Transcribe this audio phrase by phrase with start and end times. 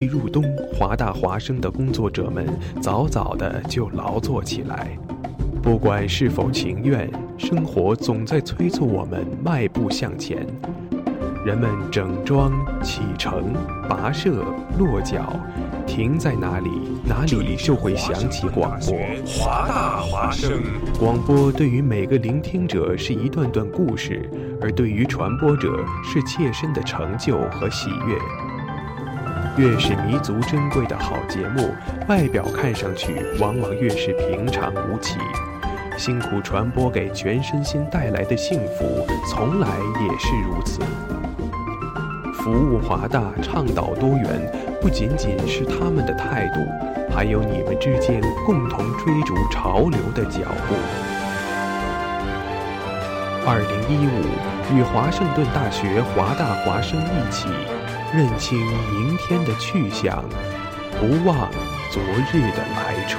[0.00, 2.46] 一入冬，华大华生的工作者们
[2.80, 4.96] 早早的就劳作起来。
[5.60, 10.46] 不管是否情愿，生活总在催促我们迈步向前。
[11.44, 13.52] 人们整装启程、
[13.88, 14.44] 跋涉、
[14.78, 15.34] 落脚，
[15.84, 16.70] 停在哪里，
[17.04, 18.96] 哪里就会响起广播。
[19.26, 20.62] 华大华生，
[21.00, 24.30] 广播对于每个聆听者是一段段故事，
[24.62, 28.16] 而对于传播者是切身的成就和喜悦。
[29.58, 31.74] 越是弥足珍贵的好节目，
[32.06, 35.18] 外表看上去往往越是平常无奇。
[35.96, 39.66] 辛苦传播给全身心带来的幸福，从来
[40.00, 40.80] 也是如此。
[42.34, 44.48] 服务华大，倡导多元，
[44.80, 46.60] 不仅仅是他们的态度，
[47.12, 50.74] 还有你们之间共同追逐潮流的脚步。
[53.44, 57.48] 二零一五，与华盛顿大学华大华生一起。
[58.14, 58.58] 认清
[58.92, 60.24] 明天的去向，
[60.98, 61.50] 不忘
[61.90, 63.18] 昨日的来处。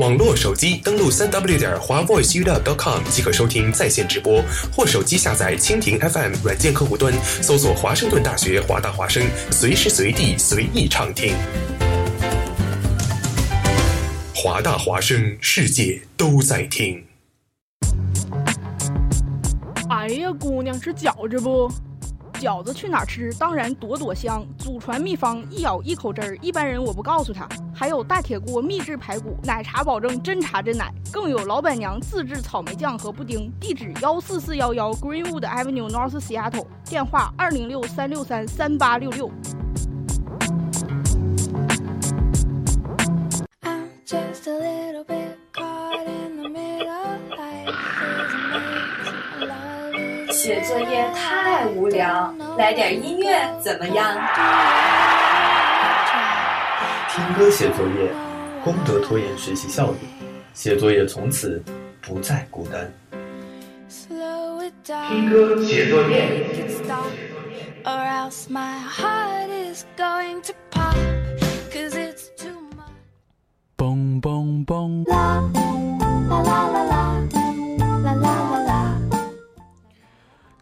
[0.00, 4.42] 网络手机登录三 w 点华 voiceup.com 即可收听在线直播，
[4.74, 7.12] 或手机下载蜻蜓 FM 软件客户端，
[7.42, 11.34] 搜索华盛顿大学华大华声，随时随地随意畅听。
[14.34, 17.04] 华大华声，世界都在听。
[19.90, 21.70] 哎呀，姑娘吃饺子不？
[22.40, 23.30] 饺子去哪儿吃？
[23.34, 24.42] 当然朵朵香。
[24.56, 26.36] 祖传秘方，一咬一口汁儿。
[26.40, 27.46] 一般人我不告诉他。
[27.74, 30.90] 还有大铁锅秘制排骨，奶茶保证真茶真奶。
[31.12, 33.52] 更有老板娘自制草莓酱和布丁。
[33.60, 36.66] 地址幺四四幺幺 Greenwood Avenue North Seattle。
[36.86, 39.30] 电话二零六三六三三八六六。
[50.50, 54.18] 写作业太无聊，来点音乐怎么样？
[57.08, 58.10] 听歌写作业，
[58.64, 59.98] 功德拖延学习效率，
[60.52, 61.62] 写作业从此
[62.00, 62.92] 不再孤单。
[65.08, 66.48] 听歌写作业。
[73.76, 75.29] 嘣嘣嘣！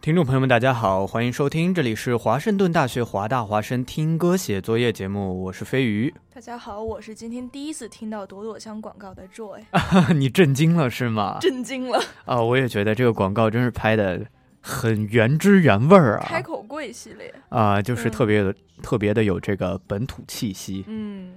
[0.09, 6.11] 听众朋友们，大家好，欢迎收听，这里是华盛顿大学华大华生听歌写作业节目，我是飞鱼。
[6.33, 9.61] 大家好，我是今天第一次听到朵朵香广告的 Joy。
[10.17, 11.37] 你震惊了是吗？
[11.39, 12.41] 震惊了啊！
[12.41, 14.25] 我也觉得这个广告真是拍的
[14.59, 16.25] 很原汁原味儿啊！
[16.27, 20.83] 开口跪系列啊，就是特别的、特别的有这个本土气息。
[20.87, 21.33] 嗯。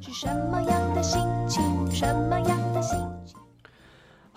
[0.00, 1.62] 是什么样的心情？
[1.92, 3.37] 什么样的心情？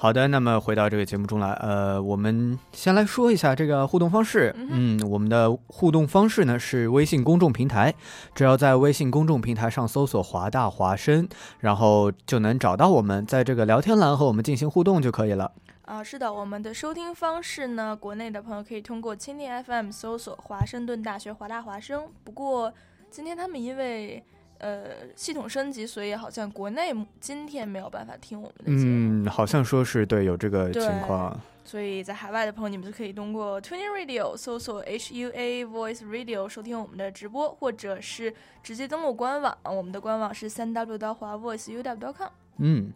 [0.02, 4.52] 好的，那么回到这个节目中来，呃，我们先来说一下这个互动方式。
[4.58, 7.94] 嗯，我们的互动方式呢是微信公众平台，
[8.34, 11.30] 只要在微信公众平台上搜索“华大华生”，
[11.62, 15.52] 然后就能找到我们，在这个聊天栏和我们进行互动就可以了。
[15.84, 22.10] 啊，是的，我们的收听方式呢，国内的朋友可以通过蜻蜓 FM 搜索“华盛顿大学华大华生”。
[22.26, 22.74] 不过
[23.12, 24.24] 今天他们因为
[24.62, 29.24] 呃，系统升级，所以好像国内今天没有办法听我们的节目。
[29.24, 31.36] 嗯，好像说是对，有这个情况。
[31.66, 39.58] 所以在海外的朋友，你们就可以通过 Tuning Radio 搜索 HUA Voice Radio 收听我们的直播，或者是直接登录官网。
[39.64, 42.30] 我们的官网是三 W 刀华 VoiceUW.com。
[42.58, 42.94] 嗯。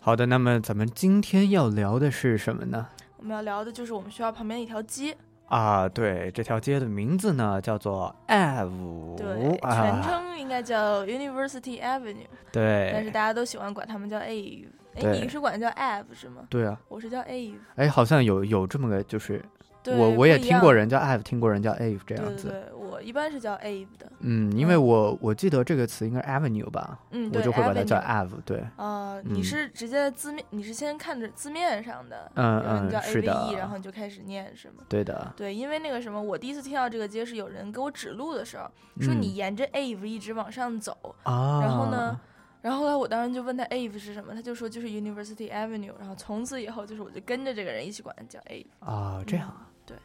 [0.00, 2.88] 好的，那么咱们今天要聊的是什么呢？
[3.16, 5.16] 我们要聊的就是我们学校旁边一条街。
[5.46, 16.42] 啊，对，这条街的名字呢叫做 Ave，对，全称应该叫 University Avenue，对，但是大家都喜欢管他们叫 Ave，哎，你是管叫 Ave 是吗？
[16.48, 19.44] 对啊，我是叫 Ave，哎，好像有有这么个就是。
[19.86, 22.48] 我我也听过人叫 Ave，听过人叫 Ave 这样子。
[22.48, 24.10] 对对，我一般是叫 Ave 的。
[24.20, 26.98] 嗯，因为我我记得这个词应该 Avenue 吧。
[27.10, 28.40] 嗯，我就会把它叫 Ave。
[28.44, 28.62] 对。
[28.76, 34.84] 啊，你是直接字面，你是先看着字面上的，嗯嗯，是的，然后你就开始念是吗？
[34.88, 35.32] 对的。
[35.36, 38.70] 对，因为那个什么，我第一次听到这个街是有人给我指路的时候，
[39.00, 42.20] 说你沿着 Ave 一直往上走，然后呢。
[42.62, 48.64] 然后后来我当时就问他 Ave 是什么，他就说就是 University Avenue，然后从此以后就是我就跟着这个人一起管他叫 Ave。
[48.78, 49.98] 啊，这样啊，对，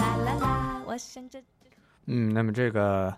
[0.00, 1.40] 啦啦啦啦，我想着。
[2.06, 3.14] 嗯，那么这个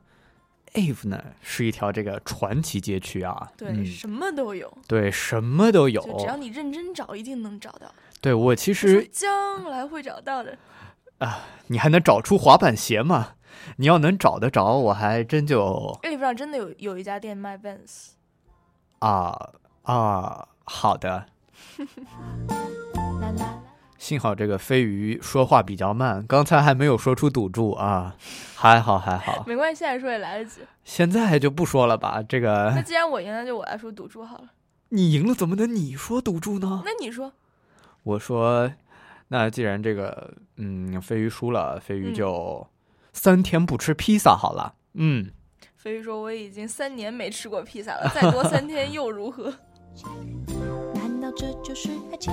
[0.75, 6.19] Ave 呢，是一条这个传奇街区啊，对，嗯，什么都有，对，什么都有就。
[6.19, 7.93] 只要你认真找，一定能找到。
[8.20, 10.58] 对我其实将来会找到的。
[11.19, 13.35] 啊你还能找出滑板鞋吗？
[13.76, 18.11] 你要能找得着，我还真就 Ave 上真的有有一家店卖 Vans，
[18.99, 19.52] 啊
[19.82, 21.26] 啊，好的。
[24.02, 28.16] 幸好这个飞鱼说话比较慢，刚才还没有说出赌注啊，
[28.56, 30.60] 还好还好，没关系，现在说也来得及。
[30.82, 32.20] 现在就不说了吧。
[32.20, 34.46] 这个那既然我赢了，就我来说赌注好了。
[34.88, 36.82] 你赢了，怎么能你说赌注呢？
[36.84, 37.32] 那你说，
[38.02, 38.72] 我说，
[39.28, 42.66] 那既然这个嗯飞鱼输了，飞鱼嗯就
[43.12, 44.75] 三天不吃披萨好了。
[44.94, 45.31] 嗯，
[45.76, 49.54] 飞鱼说我已经三年没吃过披萨了，再多三天又如何？
[50.93, 52.32] 难道这就是爱情？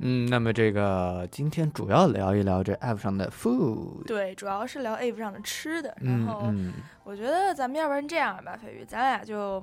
[0.00, 4.06] 嗯，那么这个今天主要聊一聊这 app 上的 food。
[4.06, 5.94] 对，主要是聊 app 上的吃的。
[6.00, 6.72] 然嗯后嗯，
[7.04, 9.62] 我觉得咱们要不然这样吧，飞鱼，咱俩就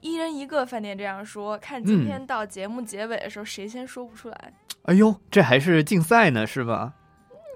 [0.00, 4.52] 一人一个饭店这样说，看今嗯天到节目结尾的时候谁先说不出来，
[4.84, 6.94] 哎呦，这还是竞赛呢，是吧？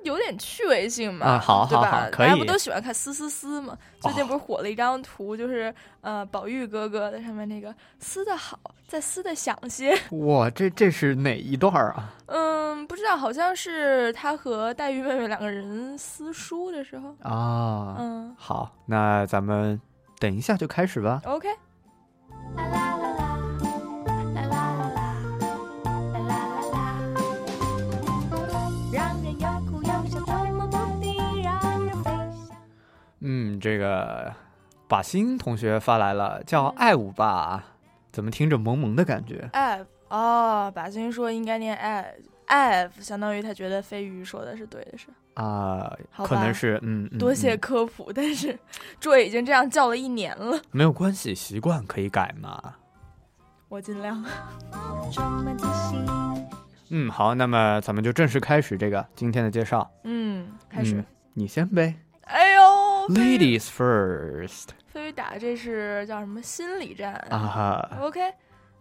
[0.07, 1.91] 有点趣味性嘛，啊好对吧？
[1.91, 3.77] 好好可以大家不都喜欢看撕撕撕嘛？
[4.01, 9.97] 最近不是火了一张图，就是呃宝玉哥哥的上面那个撕的好，再撕的响些。
[10.27, 12.15] 哇，这这是哪一段啊？
[12.27, 17.15] 嗯，不知道，好像是他和黛玉妹妹两个人撕书的时候。
[17.23, 19.81] 啊，嗯好，那咱们
[20.19, 21.21] 等一下就开始吧。
[21.25, 21.49] ，OK，
[22.57, 23.16] 啦啦，啦
[33.21, 34.33] 嗯，这个
[34.87, 37.65] 把心同学发来了，叫嗯爱舞吧，
[38.13, 39.49] 怎么听着萌萌的感觉？
[39.53, 42.15] 爱哦，把心说应该念爱
[42.47, 45.07] 爱相当于他觉得飞鱼说的是对的是。
[45.35, 45.93] 啊，
[46.25, 48.59] 可能是嗯，嗯多谢嗯科普，但是
[49.01, 52.75] 这已经这样叫了一年了，没有关系，习惯可以改嘛。
[53.69, 54.25] 我尽量。
[56.89, 59.91] 嗯，好，那么咱们就正式开始这个今天的介绍。
[60.05, 60.97] 嗯，开始。
[60.97, 61.05] 嗯
[61.39, 61.95] 你先呗
[63.09, 68.21] ，Ladies first 飞鱼打这是叫什么心理战啊哈，？OK，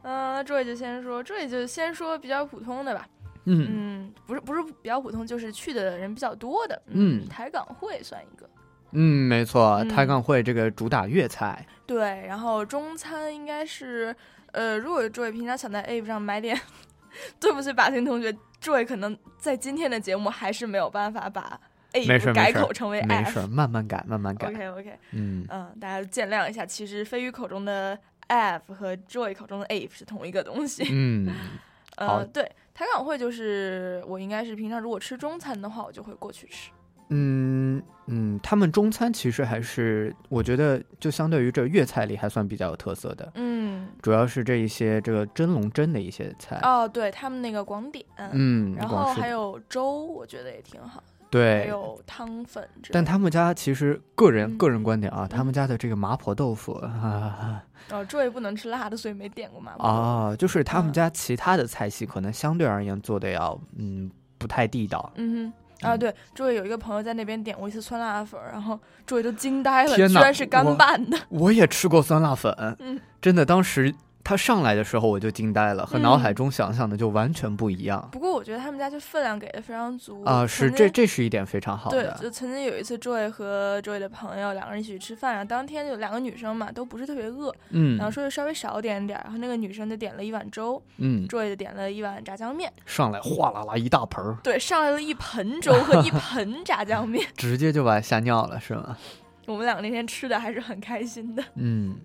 [0.03, 3.07] 嗯、呃，这位就先说，这位就先说比较普通的吧。
[3.47, 6.81] 嗯嗯，不是不是比较普通，就是去的人比较多的。
[6.87, 8.49] 嗯台港会算一个。
[8.91, 14.15] 嗯，没错，嗯台港会这个主打粤菜，对，然后中餐应该是，
[14.53, 16.59] 呃，如果这位平常想在 App 上买点，
[17.39, 21.59] 对不起，把心同学，这位可能在今天的节目还是没有办法把
[22.07, 23.47] 没事改口成为没 F。
[23.47, 24.47] 慢慢改，慢慢改。
[24.47, 27.97] OK OK，嗯，嗯，大家见谅一下，其实飞鱼口中的
[28.27, 30.87] F 和 Joy 口中的 Ape 是同一个东西。
[30.91, 31.29] 嗯，
[31.97, 32.43] 呃，对，
[32.73, 36.71] 台港会就是我应该是平常如果吃中餐的话，我就会过去吃。
[37.09, 46.59] 嗯嗯，他们中餐其实还是我觉得就相对于这粤菜里还算比较有特色的，嗯，主要是这一些这个蒸笼蒸的一些菜。
[46.63, 52.65] 哦，对他们那个广点，嗯，然后还有粥，我觉得也挺好，还对，还有汤粉。
[52.91, 57.61] 但他们家其实个人、嗯个人观点啊，他们家的这个麻婆豆腐 啊
[57.91, 59.85] 哦，这位不能吃辣的，所以没点过麻婆。
[59.85, 65.11] 哦，就是他们嗯家其他的菜系可能相对而言做的要嗯不太地道。
[65.15, 71.17] 嗯哼，啊，嗯对，这位有一个朋友在那边点过一次酸辣粉儿，然后这位都惊呆了，居然是干拌的。
[71.29, 73.93] 我也吃过酸辣粉，嗯真的当时
[74.25, 78.09] 它上来的时候我就惊呆了，和脑海嗯中想象的就完全不一样。
[78.11, 82.17] 不过我觉得他们家就分量给的非常足啊，是这这是一点非常好对，的。
[82.19, 98.97] 就曾经有一次，Joy 和 Joy 的朋友两个人一起去吃饭，然后当天就两个女生嘛，都不是特别饿，嗯然后说就稍微少点点儿，然后那个女生就点了一碗粥嗯，，Joy 就点了一碗炸酱面，上来哗啦啦一大盆儿，对，上来了一盆粥和一盆炸酱面， 直接就把吓尿了，是吗？
[99.45, 101.43] 我们两个那天吃的还是很开心的。
[101.53, 101.97] 嗯，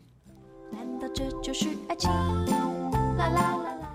[0.73, 2.11] 难道这就是爱情？
[3.17, 3.91] 啦啦啦啦。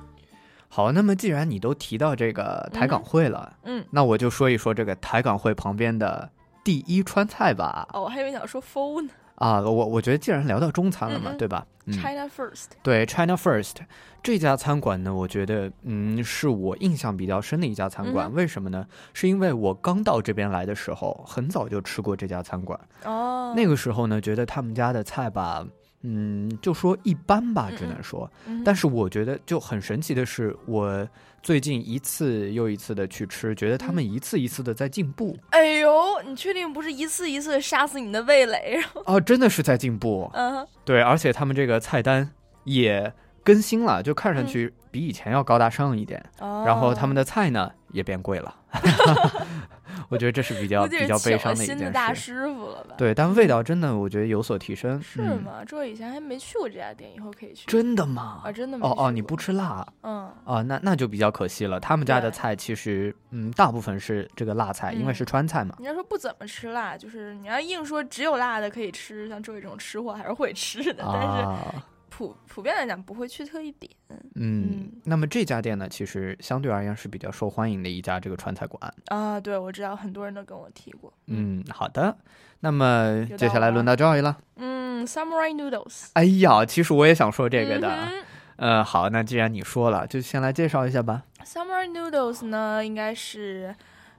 [0.70, 6.29] 好，那么既然你都提到这个台港会了，嗯，那我就说一说这个台港会旁边的
[6.63, 7.88] 第一川菜吧。
[7.94, 11.65] 哦，我还以为你想说 f 呢、啊，我我觉得既然聊到中餐了嘛，嗯嗯对吧？
[11.86, 12.65] 嗯 c，h i n a First。
[12.82, 13.75] 对，China First
[14.24, 18.27] 这家餐馆呢，我觉得嗯是我印象比较深的一家餐馆。
[18.27, 18.86] 嗯为什么呢？
[19.13, 22.79] 是因为我刚到这边来的时候，很早就吃过这家餐馆。
[23.03, 25.63] 哦，那个时候呢，觉得他们家的菜吧，
[26.07, 28.29] 嗯，就说一般吧，嗯只能说。
[28.47, 31.07] 嗯但是我觉得就很神奇的是，我
[31.41, 38.74] 最近一次又一次的去吃，觉得他们一次一次的在进步哎呦，你确定不是一次一次杀死你的味蕾？
[38.75, 40.29] 然后，啊，真的是在进步。
[40.33, 42.29] 嗯，对，而且他们这个菜单
[42.63, 43.12] 也
[43.43, 46.24] 更新了，就看上去比以前要高大上一点。
[46.39, 48.55] 哦然后他们的菜呢也变贵了，
[50.09, 52.33] 我觉得这是比较是比较悲伤的一件新的大事。
[52.33, 52.95] 师傅了吧？
[52.97, 55.01] 对，但味道真的我觉得有所提升。
[55.01, 55.63] 是嗯、吗？
[55.65, 57.65] 这我以前还没去过这家店，以后可以去。
[57.67, 58.41] 真的吗？
[58.43, 60.62] 啊，真的吗哦哦，你不吃辣嗯，啊？
[60.62, 61.79] 那那就比较可惜了。
[61.79, 65.75] 他们家的菜其实嗯，大部分是这个辣菜，因为嗯是川菜嘛。
[65.79, 71.85] 你要说不怎么吃辣，就是你要硬说只有辣的可以吃，像周伟这种吃货还是会吃的，但是啊，
[72.17, 73.91] 普普遍来讲不会去特意点。
[74.07, 78.93] 嗯嗯，那么这家店呢，其实相对而言是比较受欢迎的一家这个川菜馆。
[79.07, 81.12] 啊，对，我知道很多人都跟我提过。
[81.27, 82.15] 嗯，好的。
[82.62, 84.38] 那么接下来轮到 Joy 了。
[84.55, 87.89] 嗯，Samurai Noodles 哎呀，其实我也想说这个的。
[87.89, 88.24] 嗯
[88.55, 91.24] 呃，好，那既然你说了，就先来介绍一下吧。
[91.43, 93.75] Samurai Noodles 呢，应该是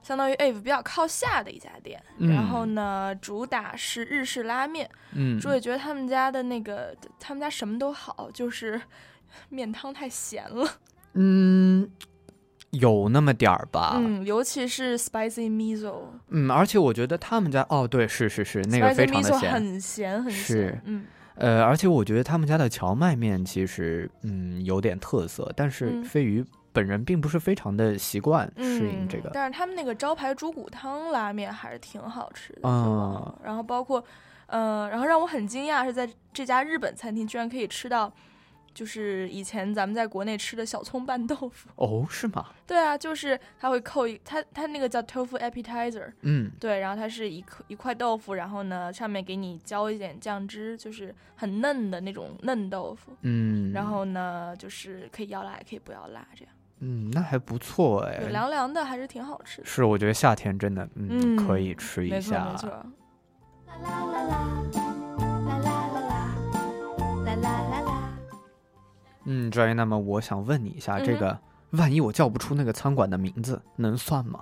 [0.07, 2.01] 相当于 Ave 比较靠下的一家店。
[2.17, 4.89] 嗯然后呢，主打是日式拉面。
[5.11, 8.81] 嗯，朱伟觉得他们家的那个，他们家什么都好，就是
[9.49, 10.65] 面汤太咸了。
[11.13, 11.89] 嗯，
[12.71, 13.95] 有那么点儿吧。
[13.97, 19.51] 嗯，尤其是 spicy miso，嗯，而且我觉得他们家哦，对，是是是，那个非常的咸。
[19.51, 20.81] 很咸很是咸。
[20.85, 26.45] 嗯，呃，而且我觉得他们家的荞麦面其实嗯有点特色，但是嗯飞鱼
[26.77, 29.31] 本人并不是非常的习惯适应嗯这个。
[29.33, 32.69] 但是他们那个招牌猪骨汤拉面还是挺好吃的。
[32.69, 34.03] 啊就忘然后包括，
[34.45, 38.11] 呃，然后让我很惊讶是在这家日本餐厅居然可以吃到，
[38.73, 41.67] 就是以前咱们在国内吃的小葱拌豆腐。
[41.77, 42.45] 哦，是吗？
[42.67, 53.11] 对啊，就是他会扣一，他他那个叫 tofu appetizer，嗯对，然后它是一颗一块豆腐，然后呢上面给你浇一点酱汁，就是很嫩的那种嫩豆腐。
[53.21, 58.29] 嗯，然后呢，就是可以要辣也可以不要辣，这样嗯，那还不错哎对，。
[58.29, 59.67] 凉凉的还是挺好吃的。
[59.67, 62.57] 是，我觉得夏天真的嗯嗯可以吃一没错下没。
[62.57, 62.85] 错，啦
[63.81, 64.37] 啦啦啦，
[65.19, 66.35] 啦啦啦啦，
[67.25, 68.13] 啦啦啦啦。
[69.25, 69.73] 嗯，专业。
[69.73, 71.37] 那么我想问你一下，这个
[71.71, 74.41] 万一我叫不出那个餐馆的名字，能算吗？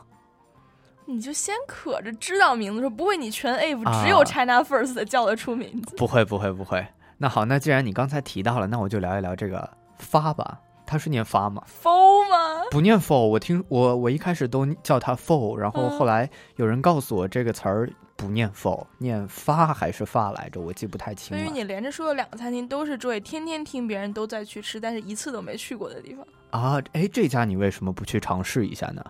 [1.07, 5.95] 你就先可着知道名字说，不会你全 A 啊只有 China First 叫得出名字。
[5.95, 6.85] 不会，不会，不会。
[7.17, 10.59] 那好，那既然你刚才提到了，那我就聊一聊这个发吧。
[10.85, 12.63] 它是念发吗？Fo 吗？
[12.71, 21.43] 不念 for，我听我我一开始都叫它 for，然后嗯后来有人告诉我这个词儿不念 for，念发还是发来着，我记不太清了。
[21.43, 26.25] 所以你连着说了两个餐厅都是 Joy 天天听别人都在去吃，但是一次都没去过的地方。
[26.51, 29.03] 啊，哎，这家你为什么不去尝试一下呢？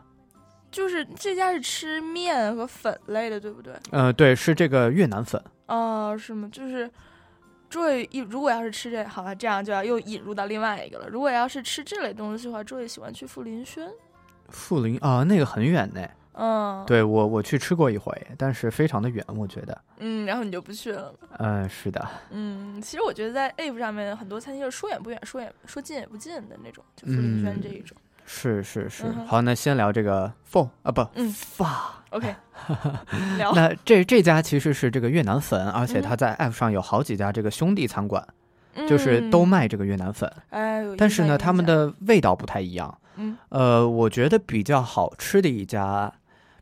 [0.72, 3.74] 就是这家是吃面和粉类的，对不对？
[3.92, 5.42] 呃，对，是这个越南粉。
[5.68, 6.50] 哦，是吗？
[6.52, 6.92] 就是
[7.76, 11.10] ，Joy 一如果要是吃这，好吧，这样就要又引入到另外一个了。
[11.10, 13.90] 如果要是吃这类东西的话，Joy 喜欢去富林轩。
[14.50, 16.08] 富林啊，那个很远呢。
[16.38, 19.82] 嗯，，对我我去吃过一回，但是非常的远，我觉得。
[20.00, 21.14] 嗯，然后你就不去了。
[21.40, 22.06] 嗯、是的。
[22.30, 27.96] 嗯，其实我觉得在 App 上面很多餐厅就是说远不远，说远说近也不近的那种，就富林轩嗯这一种。
[28.26, 31.94] 是是是，嗯好，那先聊这个 for 啊不、嗯发。
[32.16, 32.34] OK，
[33.38, 33.54] 聊。
[33.54, 38.26] 那这这家其实是这个越南粉，而且嗯它在 App 上有好几家这个兄弟餐馆，
[38.88, 39.48] 就是都嗯。
[39.48, 40.32] 卖这个越南粉，
[40.98, 42.98] 但是呢，他们的味道不太一样。
[43.18, 46.12] 嗯呃，我觉得比较好吃的一家，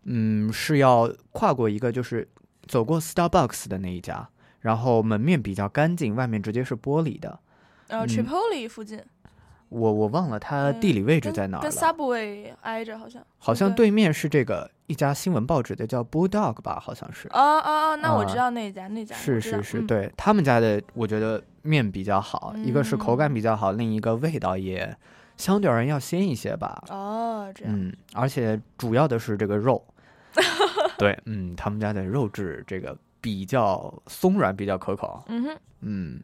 [0.04, 2.28] 嗯，是要跨过一个就是
[2.68, 4.28] 走过 Starbucks 的那一家，
[4.60, 7.40] 然后门面比较干净，外面直接是玻璃的。
[7.88, 9.00] 然后嗯 Tripoli 附近，
[9.74, 13.22] 我我忘了它嗯地理位置跟跟在哪儿了，Subway 挨着好像。
[13.40, 17.28] 好像对对面是这个一家新闻报纸的叫 Bulldog 吧，好像是。
[17.30, 19.16] 哦哦哦，那我知啊道那家那家。
[19.16, 24.96] 是是是，嗯对他们家的，我觉得面比较好，一个是口感嗯比较好，另一个味道也
[25.38, 26.84] 相对而言要鲜一些吧。
[26.90, 27.74] 哦，这样。
[27.76, 29.84] 嗯，而且主要的是这个肉，
[30.98, 35.24] 对，嗯，他们家的肉质这个比较松软，比较可口。
[35.28, 36.22] 嗯哼，嗯，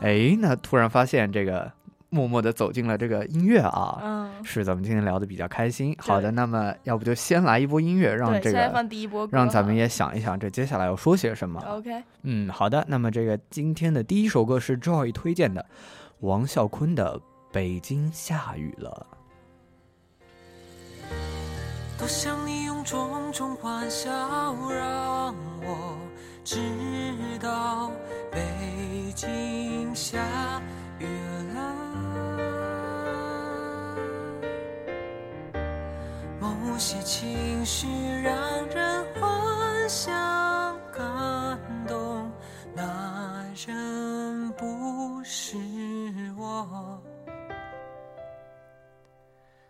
[0.00, 1.70] 哎，那突然发现这个
[2.10, 3.98] 默默的走进了这个音乐啊。
[4.02, 5.94] 嗯，是咱们今天聊的比较开心。
[5.98, 11.60] 好的，那么要不就先来一波音乐，让，这个放第一波让咱们也想一想，这接下来要说些什么。
[11.68, 12.02] OK。
[12.22, 12.84] 嗯，好的。
[12.88, 15.64] 那么这个今天的第一首歌是 Joy 推荐的
[16.20, 17.18] 王啸坤的
[17.52, 19.06] 《北京下雨了
[21.98, 24.08] 多想你用种种欢笑
[24.70, 25.98] 让我
[26.50, 26.58] 直
[27.42, 27.90] 到
[28.32, 30.18] 北京下
[30.98, 31.06] 雨
[31.52, 31.74] 了
[36.40, 37.86] 某些情绪
[38.22, 38.34] 让
[38.68, 40.10] 人欢笑
[40.90, 42.32] 感动
[42.74, 45.54] 那人不是
[46.38, 46.98] 我。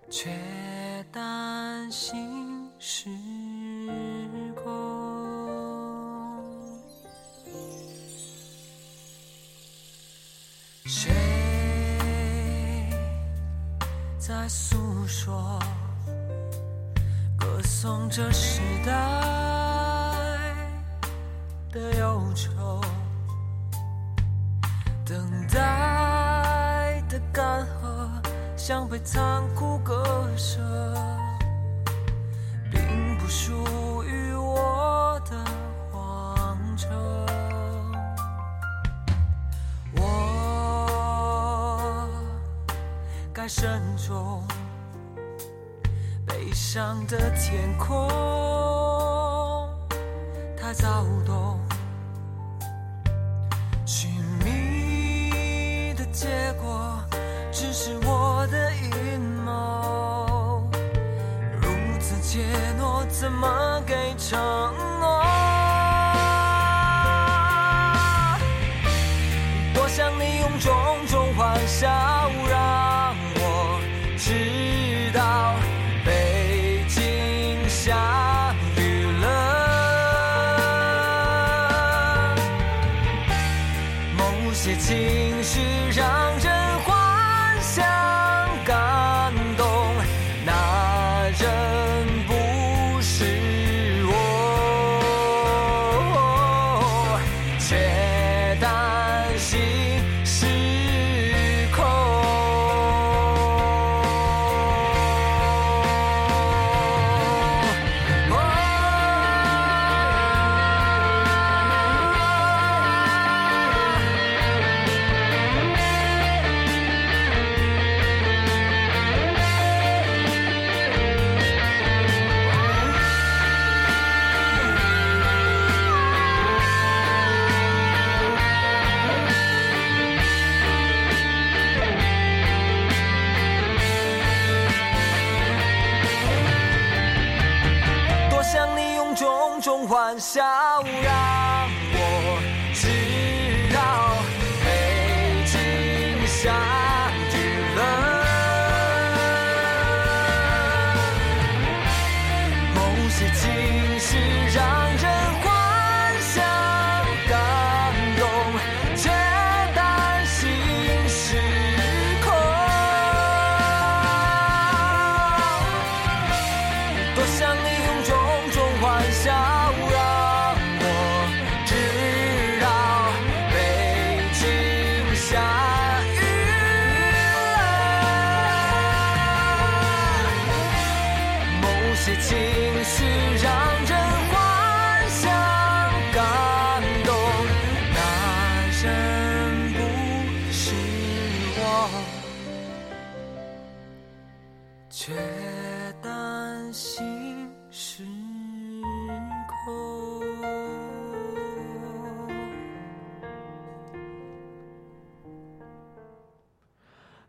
[0.08, 0.30] 却
[1.10, 3.10] 担心是
[14.28, 15.58] 在诉说，
[17.34, 18.92] 歌颂这时代
[21.72, 22.78] 的忧愁？
[25.02, 25.16] 等
[25.46, 28.06] 待的干涸，
[28.54, 30.60] 像被残酷割舍，
[43.48, 44.46] 慎重，
[46.26, 48.06] 悲伤的天空
[50.54, 51.58] 太躁动。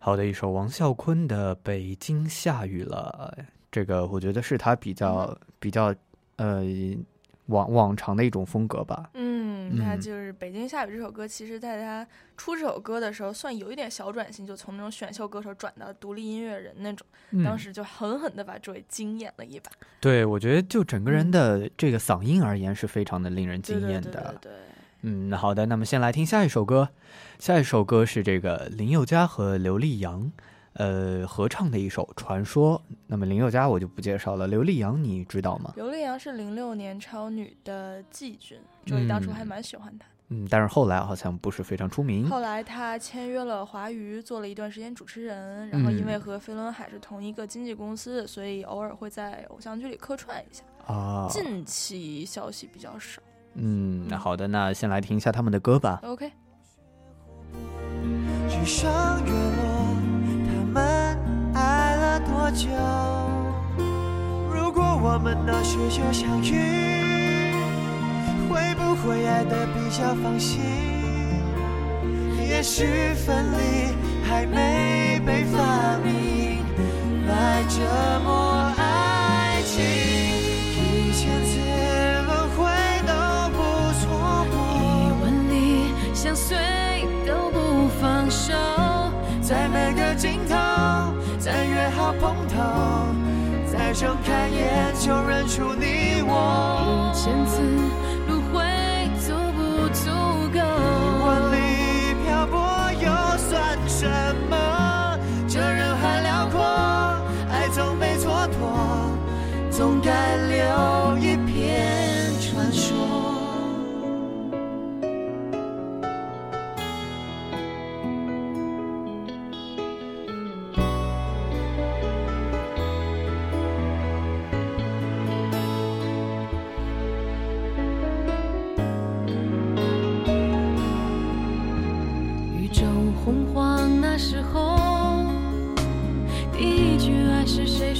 [0.09, 3.31] 好的一首王啸坤的《北京下雨了》，
[3.71, 5.93] 这个我觉得是他比较比较
[6.37, 6.63] 呃
[7.45, 9.11] 往往常的一种风格吧。
[9.13, 19.69] 嗯，他嗯就是《北京下雨》这首歌，其实在他出这首歌的时候，算有一点小转型，就从那种选秀歌手转到独立音乐人那种，嗯当时就狠狠的把周围惊艳了一把。
[19.99, 24.09] 对，我觉得就整个人的这个嗓音而言，是非常的令人惊艳的。
[24.09, 24.51] 对对对对对
[25.01, 26.89] 嗯，好的，那么先来听下一首歌，
[27.37, 30.29] 下一首歌是这个林宥嘉和刘力扬，
[30.73, 32.77] 呃，合唱的一首《传说》。
[33.07, 35.71] 那么林宥嘉我就不介绍了，刘力扬你知道吗？
[35.77, 40.11] 刘力扬是零六年超女的季军，周易当初还嗯蛮喜欢他的。
[40.31, 42.29] 嗯，但是后来好像不是非常出名。
[42.29, 50.63] 后来他签约了华娱，做了一段时间主持人，然后因为嗯和飞轮海是同一个经纪公司，所以偶尔会在偶像剧里客串一下。
[50.85, 53.21] 啊，近期消息比较少。
[53.61, 55.99] 嗯，那好的，那先来听一下他们的歌吧。
[56.03, 56.31] OK，
[58.47, 59.95] 日上月落，
[60.47, 61.17] 他们
[61.53, 62.69] 爱了多久？
[64.53, 67.53] 如果我们那时就相遇，
[68.49, 70.61] 会不会爱得比较放心？
[72.37, 73.93] 也许分离
[74.23, 76.63] 还没被发明，
[77.27, 77.79] 来折
[78.23, 80.08] 磨爱情。
[92.13, 92.57] 碰头，
[93.71, 97.11] 再睁开眼就认出你我。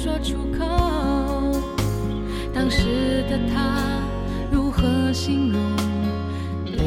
[0.02, 0.64] 说出口？
[2.54, 4.00] 当时的他
[4.50, 5.60] 如何形容？
[6.64, 6.78] 对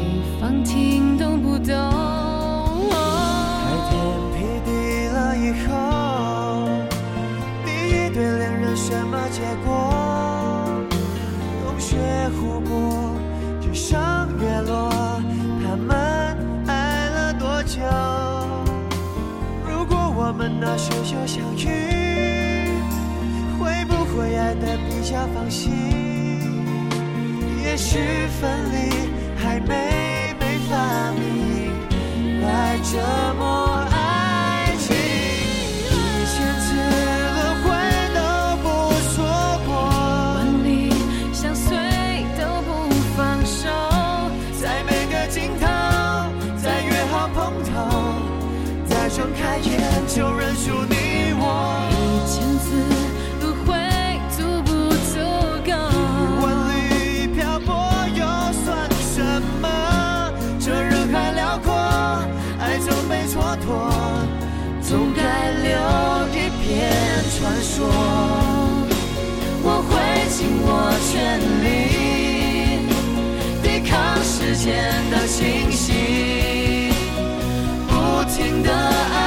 [0.41, 1.75] 方听懂不懂？
[2.89, 3.93] 开天
[4.33, 4.71] 辟地
[5.09, 5.71] 了以后，
[7.63, 9.93] 第一对恋人什么结果？
[11.63, 11.95] 冬雪
[12.35, 13.13] 湖泊，
[13.61, 14.89] 日上月落，
[15.63, 17.79] 他们爱了多久？
[19.69, 22.02] 如果我们那时就相遇，
[24.15, 25.71] 会爱得比较放心？
[27.63, 27.97] 也许
[28.39, 28.75] 分离
[29.35, 31.21] 还没被发明。
[32.41, 32.99] 来折
[33.39, 33.45] 磨
[33.91, 35.91] 爱情，一
[36.27, 36.75] 千次
[37.35, 37.65] 轮回
[38.13, 38.19] 都
[38.61, 38.65] 不
[39.15, 39.15] 错
[39.65, 39.73] 过，
[40.35, 40.93] 万里
[41.33, 41.75] 相随
[42.37, 42.69] 都不
[43.17, 43.67] 放手，
[44.61, 45.65] 在每个尽头，
[46.61, 47.73] 再约好碰头，
[48.87, 49.71] 再睁开眼
[50.07, 50.85] 就认输
[67.83, 68.87] 我。
[69.65, 69.91] 我会
[70.29, 70.69] 尽我
[71.09, 71.13] 全
[71.63, 71.65] 力
[73.63, 73.91] 抵抗
[74.23, 74.67] 时间
[75.09, 75.85] 的侵袭，
[77.87, 77.91] 不
[78.31, 79.17] 停的爱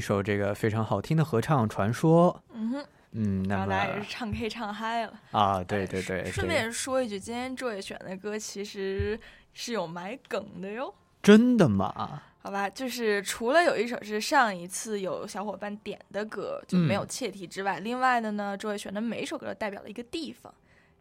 [0.00, 2.32] 一首这个非常好听的合唱《传说》。
[2.54, 5.12] 嗯哼，嗯，那么然后大家也是唱 K 唱嗨了。
[5.30, 9.20] 啊，对对对，顺这便说一句，今天 Joy 选的歌其实
[9.52, 10.94] 是有埋梗的哟。
[11.22, 12.22] 真的吗？
[12.40, 20.50] 好吧，就是除了有一首是上一次有小伙伴点的歌，就没有嗯切题之外，另外的呢，Joy 选的每一首歌都代表了一个地方。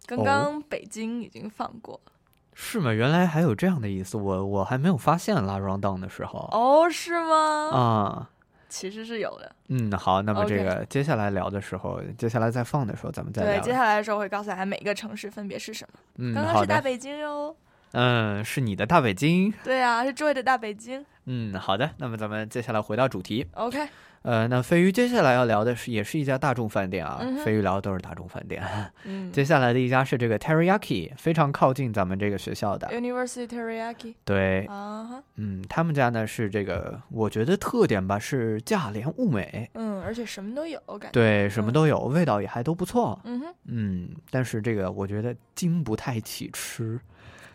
[0.05, 2.11] 刚哦刚北京已经放过了。
[2.53, 2.91] 是吗？
[2.91, 6.49] 原来还有这样的意思，我我还没有发现拉 round down 的时候。
[6.51, 7.69] 哦，是吗？
[7.71, 8.29] 啊，
[8.69, 9.51] 其实是有的。
[9.67, 15.99] 嗯，好，那么这个接下来聊的时候，接下来再放的时候，咱们再对，接下来的时候会告诉大家每个城市分别是什么。
[16.17, 16.61] 嗯，刚刚。
[16.61, 17.55] 是大北京哟。
[17.91, 19.51] 嗯，是你的大北京。
[19.63, 21.03] 对啊，是 Joy 的大北京。
[21.25, 21.89] 嗯，好的。
[21.97, 23.47] 那么咱们接下来回到主题。
[23.53, 23.87] OK，
[24.21, 27.19] 呃，那飞鱼接下来要聊的是，也是一家大众饭店啊。
[27.21, 28.61] 嗯飞鱼聊的都是大众饭店。
[29.05, 32.87] 嗯接下来的一家是这个 Teriyaki，非常靠近咱们这个学校的。
[32.89, 34.15] ，University Teriyaki。
[34.25, 41.11] 对，啊，嗯，他们家呢是这个，我觉得特点吧是价廉物美，嗯，而且什么都有，感觉。
[41.11, 43.19] 对，什么都有，味道也还都不错。
[43.23, 46.99] 嗯哼，嗯，但是这个我觉得经不太起吃，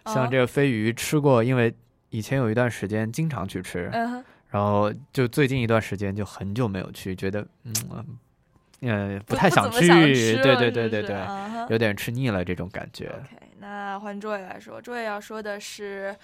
[0.05, 1.75] 哦像这个飞鱼吃过，因为
[2.09, 3.91] 以前有一段时间经常去吃，
[4.55, 7.75] 然后就最近一段时间就很久没有去，觉得嗯
[8.83, 11.17] 呃不太想去，对对对对对，
[11.71, 13.09] 有点吃腻了这种感觉。
[13.09, 16.15] OK，那换 Joy 来说，Joy 要说的是，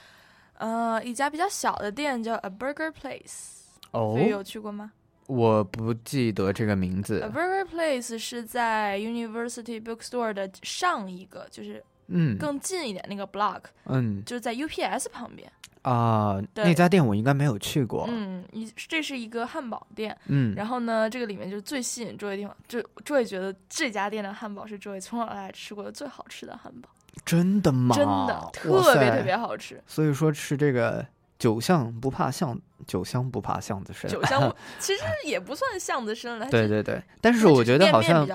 [0.58, 3.62] 呃，一家比较小的店叫 A Burger Place。
[3.90, 4.92] 哦有去过吗
[5.26, 15.50] 我不记得这个名字？A，Burger Place 是在 University Bookstore 的上一个，就是嗯更近一点那个 block，、嗯，就是在 UPS 旁边。
[15.82, 18.06] 啊，对那家店我应该没有去过。
[18.08, 26.88] 嗯，你这是一个汉堡店，嗯然后呢，这个里面就是最吸引周围地方，就周围觉得这家店的汉堡是周围从小到大吃过的最好吃的汉堡，
[27.24, 27.94] 真的吗？
[27.96, 29.82] 真的特别特别好吃。
[29.86, 31.06] 所以说吃这个
[31.40, 34.10] 酒巷不怕巷，酒香不怕巷子深。
[34.10, 38.28] 酒香 其实也不算巷子深了，对对对，但是我觉得好像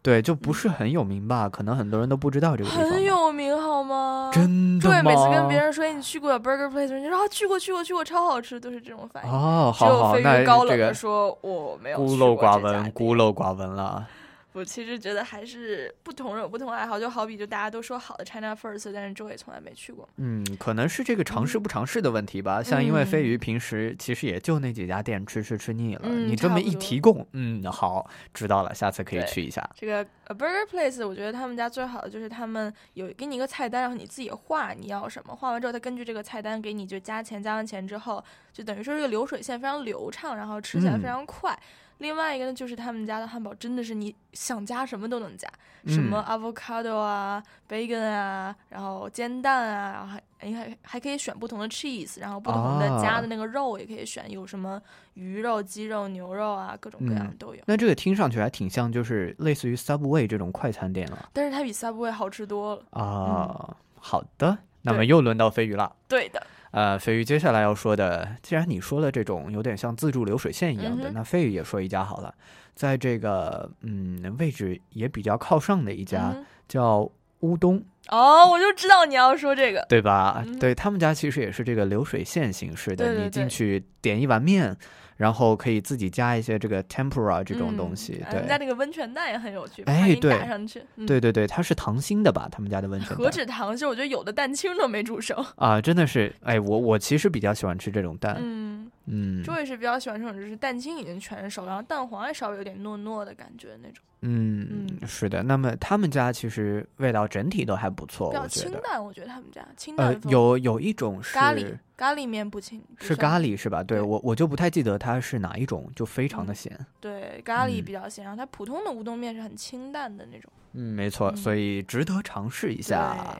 [0.00, 2.88] 对就不是很有名吧，可能很多人都不知道这个地方。
[2.88, 4.30] 很有名好吗？
[4.32, 9.32] 真的对，每次跟别人说哎你去过 Burger Place，人家说啊去过去过去过，超好吃，都是这种反应。
[9.32, 14.06] 哦，好好，飞那鱼高冷的这个说我没有孤陋寡闻，孤陋寡闻了。
[14.52, 20.08] 我其实觉得还是不同人有不同爱好，就好比就大家都说好的 China First，但是周也从来没去过。
[20.16, 22.62] 嗯，可能是这个尝试不尝试的问题吧。
[22.62, 29.66] 像因为飞嗯鱼平时其实也就那几家店吃吃吃腻了，嗯你这么一提供，嗯，好，知道了，下次可以去一下。
[29.74, 41.58] 这个 A Burger Place，我觉得他们家最好的就是他们有给你一个菜单，然后你自己画你要什么，画完之后他根据这个菜单给你就加钱，加完钱之后就等于说这个流水线非常流畅，然后吃起来非嗯常快。
[42.02, 45.48] 另外一个呢，就是他们家的汉堡真的是你想加什么都能加，
[45.86, 54.82] 什么嗯 avocado 啊、bacon 啊，然后煎蛋啊，然后还你还还可以选不同的 cheese，然后不同的加的啊那个肉也可以选，有什么
[55.14, 57.62] 鱼肉、鸡肉、牛肉啊，各种各样嗯都有。
[57.66, 62.82] 那这个听上去还挺像，就是类似于 Subway 这种快餐店了但是它比 Subway 好吃多了。
[62.90, 63.76] 啊。
[64.04, 65.94] 好的，那么又轮到飞鱼了。
[66.08, 72.34] 对的，呃，飞鱼接下来要说的，既然你说了这种有点像自助流水线一样的，嗯那飞鱼也说一家好了，
[72.74, 77.06] 在这个嗯位置也比较靠上的一家、嗯叫
[77.40, 79.84] 乌冬，哦，我就知道你要说这个。
[79.90, 80.42] 对吧？
[80.46, 84.74] 嗯对他们家其实也是这个流水线形式的，对对你进去点一碗面，
[85.16, 88.66] 然后可以自己加一些这个 tempura 这种东嗯西，对他们家对。
[88.66, 90.82] 那个温泉蛋也很有趣，哎对打上去。
[90.96, 92.48] 嗯对对对，它是糖心的吧？
[92.50, 95.44] 他们家的温泉何止糖，心我觉得有的蛋清都没煮熟。
[95.56, 105.42] 啊，真的是，哎，我我其实比较喜欢吃这种蛋，嗯，嗯周也是比较喜欢这种，就是蛋清已经全熟，然后蛋黄也稍微有点糯糯的感觉那种，嗯，是的。
[105.42, 108.46] 那么他们家其实味道整体都还不错，比较。
[108.46, 109.04] 清淡。
[109.04, 113.82] 我觉得他们家清淡呃，有有一种是咖喱咖喱面不清，是咖喱是吧？
[113.82, 116.78] 对我我就不太记得它是哪一种，就非常的咸。
[117.00, 120.50] 对咖喱嗯比较咸，然后它普通的乌冬面是很清淡的那种。
[120.74, 123.36] 嗯，没错，所以值得尝试一下。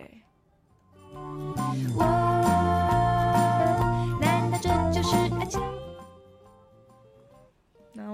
[1.14, 2.81] 难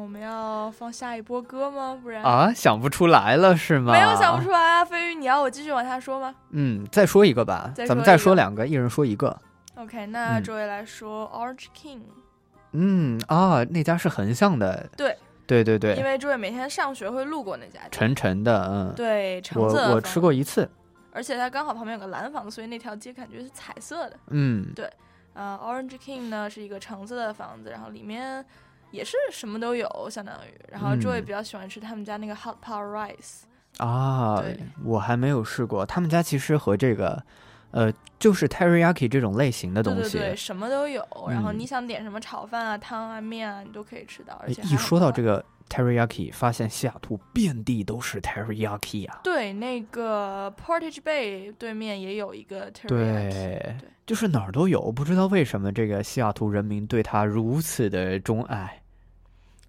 [0.08, 1.98] 们要放下一波歌吗？
[2.02, 3.92] 不然啊，想不出来了是吗？
[3.92, 4.84] 没有想不出来啊！
[4.84, 9.38] 飞鱼，你要我继续往下说吗嗯，再说一个吧，咱们再说两个，一人说一个。
[9.76, 12.00] ？OK，那嗯这位来说、Orange King，
[12.72, 15.16] 嗯啊，那家是横向的，对
[15.46, 20.68] 对对对因，为这位每天上学会路过那家店，沉沉的，嗯，对橙我色的我吃过一次，
[21.12, 24.16] 而且它刚好旁边有个蓝房子，所以那条街感觉是彩色的。
[24.30, 24.90] 嗯对，
[25.34, 28.44] 啊、o r a n g e King 呢是一个橙色的房子，然后里面
[28.90, 30.60] 也是什么都有，相当于。
[30.70, 33.42] 然后 Joy 比较喜欢吃他们家那个 Hot Pot Rice，
[33.78, 34.42] 啊，
[34.84, 37.22] 我还没有试过，他们家其实和这个，
[37.70, 40.02] 呃，就是 teriyaki 这种类型的东西。
[40.02, 41.06] 对对对，什么都有。
[41.28, 49.20] 然后嗯你想点什么炒饭啊、汤啊、面啊，你都可以吃到，而且一说到这个 teriyaki，发现西雅图遍地都是 teriyaki 啊。
[49.22, 53.76] 对，那个 Portage Bay 对面也有一个 teriyaki，对，
[54.06, 58.80] 就是哪儿都有，不知道为什么这个西雅图人民对它如此的钟爱，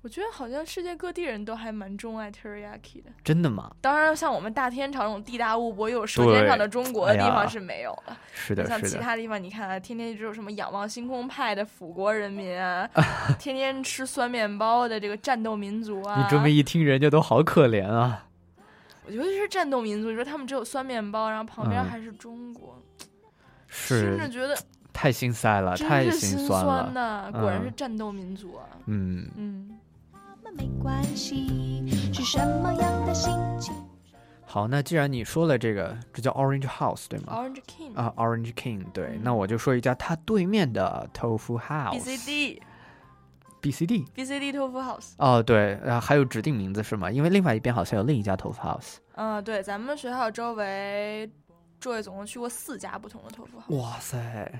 [0.01, 3.11] 我觉得好像世界各地人都还蛮钟爱 teriyaki 的。
[3.23, 3.69] 真的吗？
[3.81, 8.17] 当然，像我们大天朝这种地大物博又有舌尖上的中国的地方是没有了。
[8.33, 12.89] 是的，像是的，其他地方，你看啊，天天只有什么仰望星空派的辅国人民啊，
[13.37, 16.21] 天天吃酸面包的这个战斗民族啊。
[16.21, 18.25] 你这么一听，人家都好可怜啊。
[19.05, 22.81] 我觉得是战斗民族，你说他们只有酸面包，然后旁边嗯还是中国，
[23.67, 24.55] 是听着觉得
[24.93, 26.91] 太心塞了，真太是心心酸酸了。
[26.93, 27.31] 呐！
[27.31, 28.63] 果然是嗯战斗民族啊。
[28.85, 29.75] 嗯，嗯，没
[34.45, 42.01] 好，那既然你说了这个，这叫 Orange House 对吗？Orange King 啊，Orange King 对，嗯那我就说一家它对面的 Tofu House。
[42.01, 42.59] BCD
[43.61, 44.07] BCD。
[44.15, 45.11] BCD Tofu House。
[45.17, 47.11] 哦，对，然后还有指定名字是吗？
[47.11, 48.95] 因为另外一边好像有另一家 Tofu House。
[49.13, 51.29] 嗯，对，咱们学校周围，
[51.79, 53.75] 这位总共去过四家不同的 Tofu House。
[53.77, 54.51] 哇塞，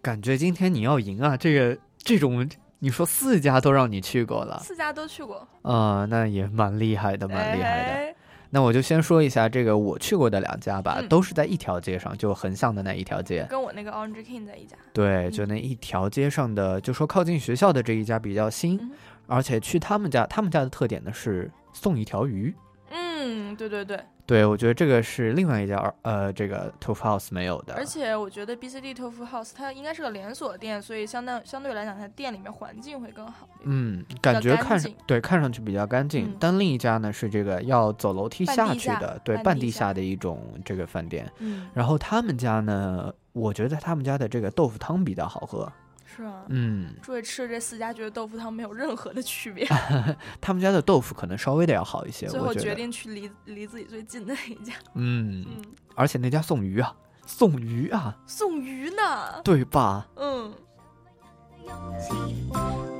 [0.00, 1.36] 感觉今天你要赢啊！
[1.36, 7.92] 这个这种，你说四家都让你去过了，四家都去过，啊、那也蛮厉害的，蛮厉害的。
[7.92, 8.14] 哎
[8.50, 13.44] 那我就先说一下这个我去过的两家吧，嗯都是在一条街上，就横向的那一条街。
[13.50, 14.76] 跟我那个 Orange King 在一家。
[14.92, 18.90] 对，就那一条街上的，就说靠近学校的这一家比较新，嗯
[19.26, 22.54] 而且去他们家，他们家的特点呢是送一条鱼。
[22.90, 27.74] 嗯嗯，对对对，对，我觉得这个是另外一家呃，这个 Tofu House 没有的。
[27.74, 33.48] 而且我觉得 BCD Tofu House 它应该是个连锁店，所以相当相对来讲，它店里面环境会更好。
[33.64, 41.30] 嗯，感觉看上对看上去比较干净，嗯但另一家呢是这个要走楼梯下去的，对，半地下下的一种这个饭店。
[41.38, 45.70] 嗯，然后他们家呢，我觉得他们家的这个豆腐汤比较好喝。
[46.06, 46.44] 是啊。
[46.48, 49.66] 嗯，诸位吃的这四家，觉得豆腐汤没有任何的区别，
[50.40, 52.74] 他们家的豆腐可能稍微的要好一些，最后决。
[52.76, 54.74] 定去离离自己最近的那一家。
[54.94, 55.62] 嗯，嗯，
[55.94, 56.94] 而且那家送鱼啊，
[57.26, 59.40] 送鱼啊，送鱼呢？
[59.42, 60.06] 对吧？
[60.16, 60.52] 嗯，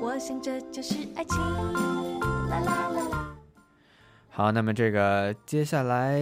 [0.00, 1.38] 我想这就是爱情。
[2.48, 3.28] 啦啦啦啦。
[4.30, 6.20] 好，那么这个接下来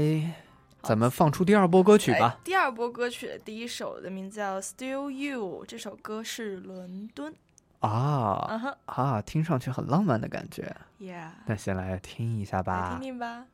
[0.84, 2.38] 咱们放出第二波歌曲哎吧。
[2.44, 7.34] 第二波歌曲的第一首的名字叫《Still You》，这首歌是伦敦。
[7.80, 10.74] 啊啊哈啊，听上去很浪漫的感觉。
[11.00, 13.00] ，Yeah，那先来听一下吧听。
[13.00, 13.44] 听吧。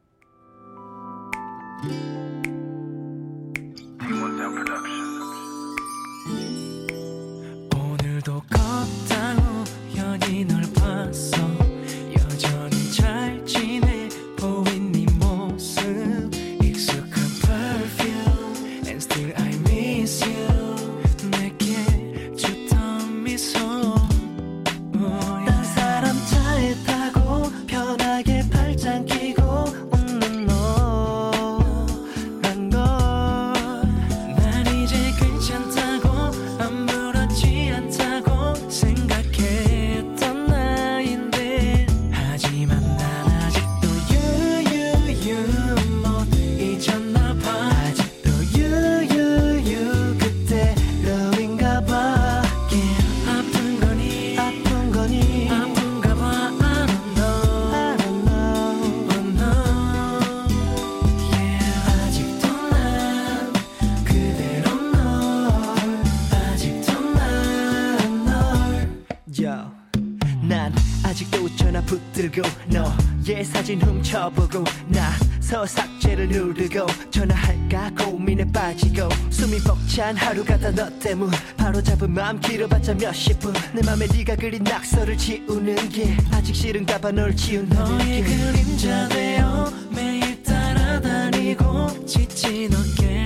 [70.43, 70.73] 난
[71.05, 80.57] 아직도 전화 붙들고 너의 사진 훔쳐보고 나서 삭제를 누르고 전화할까 고민에 빠지고 숨이 벅찬 하루가
[80.59, 86.17] 다 너 때문 바로 잡은 마음 길어봤자 몇십 분내 맘에 네가 그린 낙서를 지우는 게
[86.33, 93.20] 아직 싫은가 봐 널 지운다는 너의 그림자 되어 매일 따라다니고 지친 어깨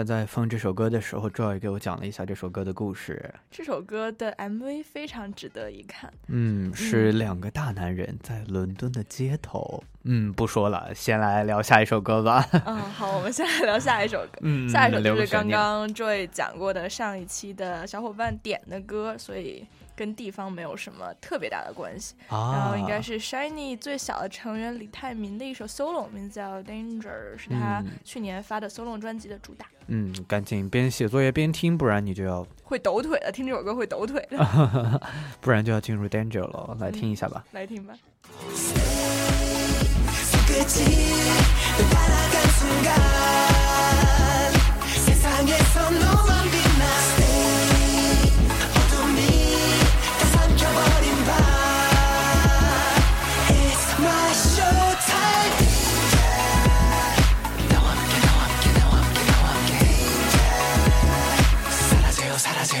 [0.00, 3.34] 才在放这首歌的时候，Joy 给我讲了一下这首歌的故事。
[3.50, 6.10] 这首歌的 MV 非常值得一看。
[6.28, 9.84] 嗯，是两个大男人在伦敦的街头。
[10.04, 12.48] 嗯，不说了，先来聊下一首歌吧。
[12.64, 14.38] 嗯，好，我们先来聊下一首歌。
[14.40, 19.66] 嗯，下一首就是刚刚 Joy 讲过的上一期的小伙伴点的歌，所以
[20.00, 22.14] 跟地方没有什么特别大的关系。
[22.28, 29.66] 啊，然后应该是 Shiny 最小的成员李泰民的一首 solo，名字叫 Danger，是他嗯去年发的 solo 专辑的主打。
[29.88, 35.00] 嗯，赶紧边写作业边听，不然你就要， 会抖腿了，听这首歌会抖腿的。
[35.42, 36.74] 不然就要进入 danger 了。
[36.80, 37.44] 来听一下吧。
[37.52, 37.94] 来听吧。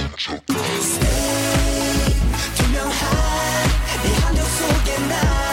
[2.56, 2.92] 투명한
[4.04, 5.51] 네 함정 속에 난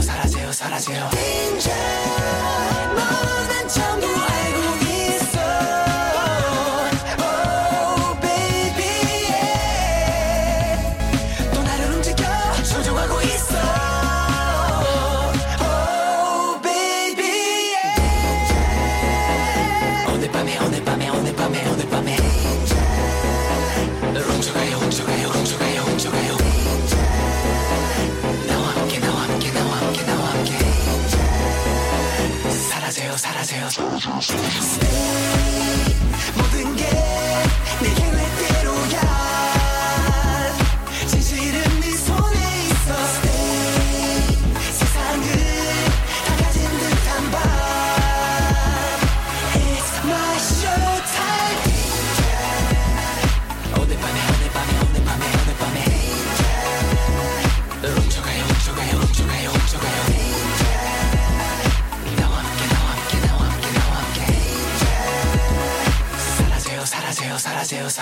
[0.00, 1.10] 사라져요 사라져요 사라져요.
[2.94, 3.00] 사라져요
[3.48, 4.75] 넌 전부 알고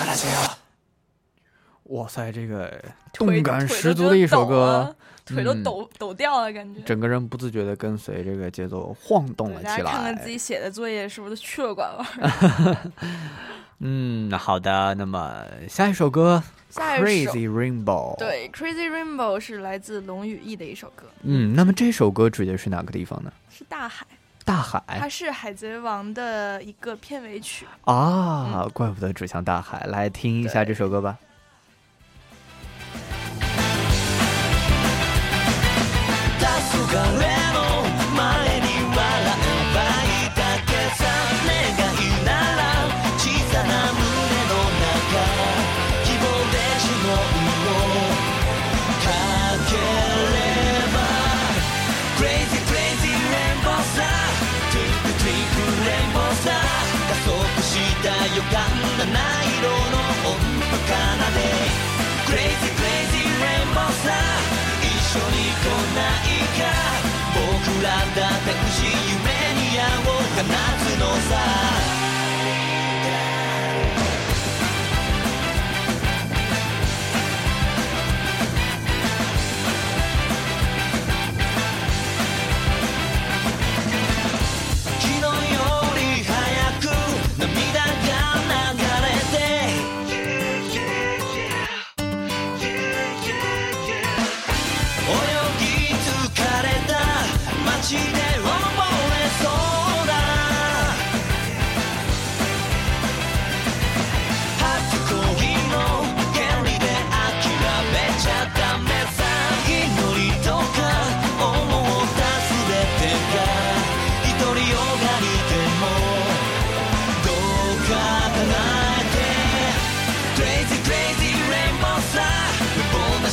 [0.05, 0.57] 大了！
[1.85, 2.83] 哇塞，这个
[3.13, 4.95] 动感十足的一首歌，
[5.25, 9.91] 腿都抖抖掉了，感觉整个人不自觉的跟随这个节奏晃动了起来。
[9.91, 12.91] 看看自己写的作业是不是都去了管了？
[13.79, 14.95] 嗯，好的。
[14.95, 16.41] 那么下一首歌
[16.99, 21.05] 《Crazy Rainbow》，对，《Crazy Rainbow》是来自龙与翼的一首歌。
[21.23, 23.31] 嗯，那么这首歌指的是哪个地方呢？
[23.51, 24.05] 是大海。
[24.45, 27.65] 大海它是《海贼王》的一个片尾曲。
[27.85, 29.79] 啊，怪不得指向大海。
[29.87, 31.17] 来听一下这首歌吧。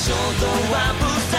[0.03, 0.19] 衝動
[0.75, 1.39] はブタ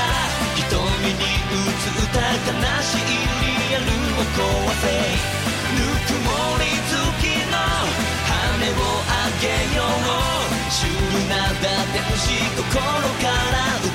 [0.56, 3.12] 瞳に映った悲しい
[3.44, 4.40] リアルを壊
[4.80, 4.88] せ
[5.76, 6.32] ぬくも
[6.64, 12.80] り月の羽をあげようシュールなだて欲しい心
[13.20, 13.93] から歌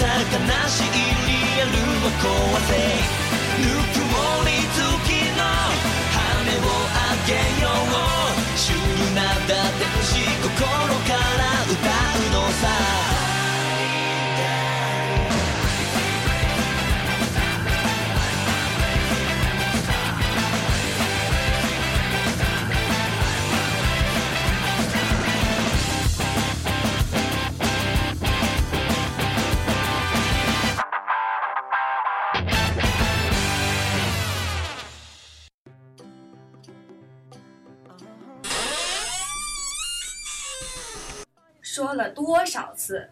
[0.00, 0.24] た悲
[0.68, 0.96] しい
[1.28, 2.24] リアルを壊
[2.68, 2.72] せ。
[3.60, 4.16] ぬくも
[4.48, 5.40] り付きの
[6.16, 6.18] 羽
[6.56, 7.30] をあげ
[7.60, 8.58] よう。
[8.58, 10.48] シュールなだってほしい心
[11.06, 11.29] から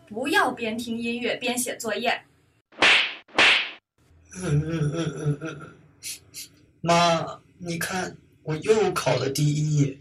[0.09, 2.23] 不要边听音乐边写作业？
[6.81, 9.99] 妈，你看我又考了第一。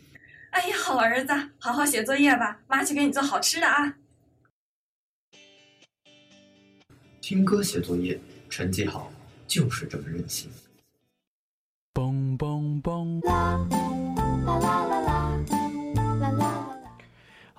[0.51, 3.95] 哎呀，好儿子，好好写作业吧，妈去给你做好吃的啊。
[7.21, 8.19] 听歌写作业，
[8.49, 9.11] 成绩好
[9.47, 10.49] 就是这么任性。
[11.93, 13.21] 嘣嘣嘣！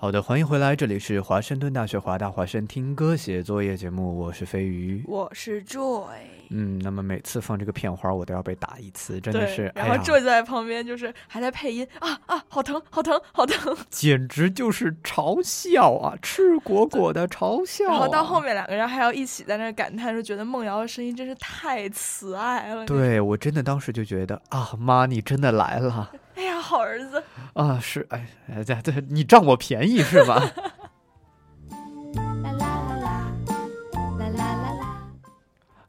[0.01, 6.05] 好的，欢迎回来，这里是华盛顿大学华大华生听歌写作业节目，我是飞鱼，我是 Joy。
[6.51, 13.77] 嗯，那么每次放这个片花，我都要被打一次，真的是，然后 Joy 在旁边就是还在配音啊啊，好疼，好疼，好疼。
[13.89, 17.91] 简直就是嘲笑啊，赤果果的嘲笑、啊。
[17.91, 22.85] 然后到后面两个人还要一起在那感叹说，觉得梦瑶的声音真是太慈爱了。
[22.85, 27.23] 对我真的当时就觉得啊，妈，你真的来了哎呀，好儿子。
[27.53, 27.79] 啊！
[27.81, 30.41] 是，哎，哎这这你占我便宜是吧？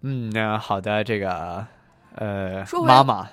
[0.03, 1.67] 嗯，那好的，这个
[2.17, 3.29] 呃，说妈妈，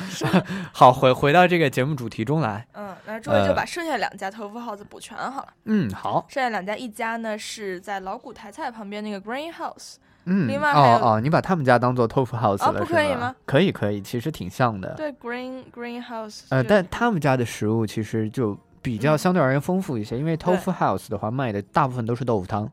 [0.72, 2.66] 好，回回到这个节目主题中来。
[2.72, 5.48] 嗯，那 Joy 就把剩下两家 Tofu House 补全好了。
[5.64, 13.36] 嗯，好，剩下两家，一家呢是在老古台菜旁边那个 Green House，嗯，另外哦哦，你把他们家当做 Tofu House 哦了，不可以吗？
[13.44, 14.94] 可以，可以，其实挺像的。
[14.94, 22.70] 对 Green Green House，呃，但他们家的食物其实就比较嗯相对而言丰富一些，因为对 Tofu House 的话卖的大部分都是豆腐汤。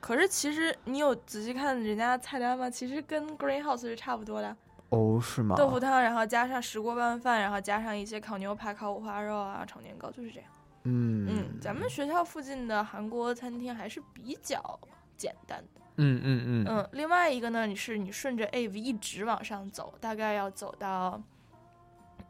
[0.00, 2.68] 可是其实你有仔细看人家菜单吗？
[2.70, 4.54] 其实跟 Green House 是差不多的，
[4.94, 5.56] 哦，是吗？
[5.56, 10.48] 豆腐汤，然后加上石锅拌饭，然后加上一些烤牛排、烤五花肉啊、炒年糕，就是这样。
[10.84, 14.78] 嗯嗯，咱们学校附近的韩国餐厅还是比较
[15.16, 15.80] 简单的。
[15.96, 21.20] 嗯嗯嗯嗯，另外一个呢，你是你顺着 AV 一直往上走，大概要走到，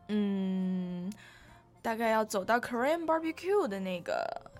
[0.08, 1.12] 嗯，
[1.82, 4.52] 大概要走到 Korean Barbecue 的那个。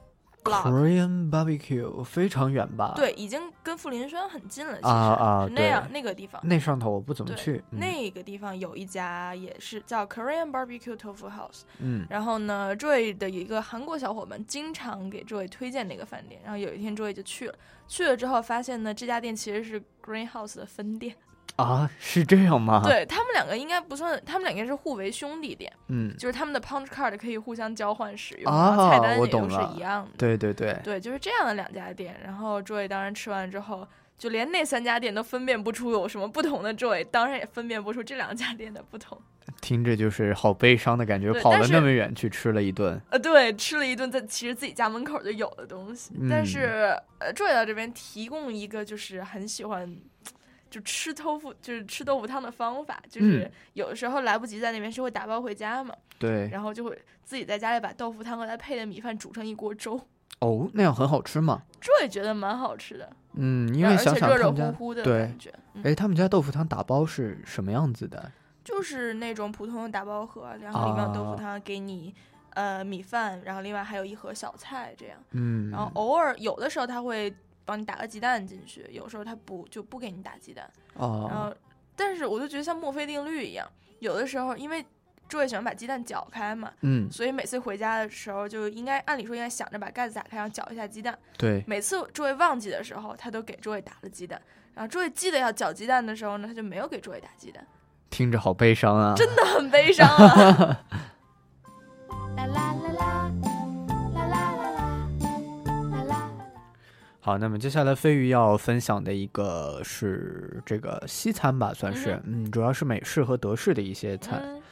[0.44, 2.92] Korean barbecue 非常远吧？
[2.96, 6.40] 对，已经跟富林轩很近了，其实啊啊是那样那个地方。
[6.44, 7.62] 那上头我不怎么去。
[7.70, 17.54] 嗯那个地方有一家也是叫 Korean Barbecue Tofu House，嗯然后呢，Joy 的一个韩国小伙伴经常给 Joy 推荐那个饭店，然后有一天 Joy 就去了，
[17.88, 21.16] 去了之后发现呢，这家店其实是 Green House 的分店，
[21.56, 32.20] 啊，是这样吗？，对他们两个应该不算，他们两个是互为兄弟店，嗯，就是他们的 punch card 可以互相交换使用，啊然后菜单也都是一样的，对对对，对，就是这样的两家店。
[32.24, 33.86] 然后 Joy 当然吃完之后，
[34.18, 39.16] 就连那三家店都分辨不出有什么不同的 Joy，当然也分辨不出这两家店的不同。
[39.60, 43.00] 听着就是好悲伤的感觉，跑了那么远去吃了一顿。
[43.10, 49.96] 呃，对，吃了一顿在其实自己家门口就有的东西，但嗯是呃，Joy 到这边提供一个就是很喜欢。
[50.74, 53.50] 就吃豆腐，就是吃豆腐汤的方法，就是嗯。
[53.74, 60.00] 有的时候来不及在那边是会打包回家嘛，对，然后就会自己在家里把豆腐汤和它配的米饭煮成一锅粥，
[60.40, 61.62] 哦，那样很好吃吗？
[61.80, 65.82] 这也觉得蛮好吃的，嗯，因为想且热热想他们家乎乎的对感觉，嗯。
[65.84, 68.32] 哎，他们家豆腐汤打包是什么样子的？
[68.64, 71.36] 就是那种普通的打包盒，然后里面有豆腐啊。
[71.36, 72.12] 汤，给你
[72.54, 75.18] 呃米饭，然后另外还有一盒小菜这样。
[75.32, 77.32] 嗯，然后偶尔有的时候他会
[77.64, 80.68] 帮你打个鸡蛋进去，有时候他不就不给你打鸡蛋。
[80.94, 81.56] 哦然哦，后，
[81.96, 83.66] 但是我就觉得像墨菲定律一样，
[84.00, 84.84] 有的时候因为
[85.28, 91.18] 周伟喜欢把鸡蛋搅开嘛，嗯，所以每次回家的时候就应该按理说应该想着把盖子打开，然后搅一下鸡蛋。
[91.38, 94.40] 对，每次周伟忘记的时候，他都给周伟打了鸡蛋。
[94.74, 97.66] 然后周伟记得要搅鸡蛋的时候呢，他就没有给周伟打鸡蛋，
[98.10, 99.14] 听着好悲伤啊！
[99.16, 100.84] 真的很悲伤啊。
[102.36, 103.23] 啦啦，啦啦
[107.24, 114.38] 好，那么接下来飞鱼要分享的一个是这个西餐吧，算是，嗯，主要是美式和德式的一些菜。
[114.44, 114.62] 嗯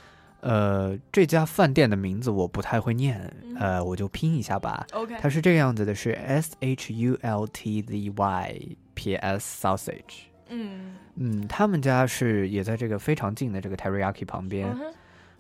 [0.41, 4.87] 呃，这家饭店的名字我不太会念，嗯呃，我就拼一下吧。
[4.93, 8.61] OK，它是这个样子的，是 S H U L T Z Y
[8.93, 10.25] P S Sausage。
[10.49, 14.69] 嗯嗯，他们家是也在这个非常近的这个 Teriyaki 旁边，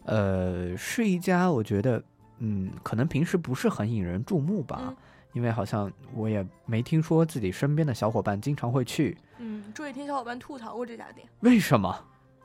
[0.07, 2.03] 嗯呃，是一家我觉得，
[2.39, 4.97] 嗯，可能平时不是很引人注目吧，嗯
[5.33, 11.97] 因为好像我也没听说自己身边的小伙伴经常会去，嗯，注意听小伙伴吐槽过这家店，为什么？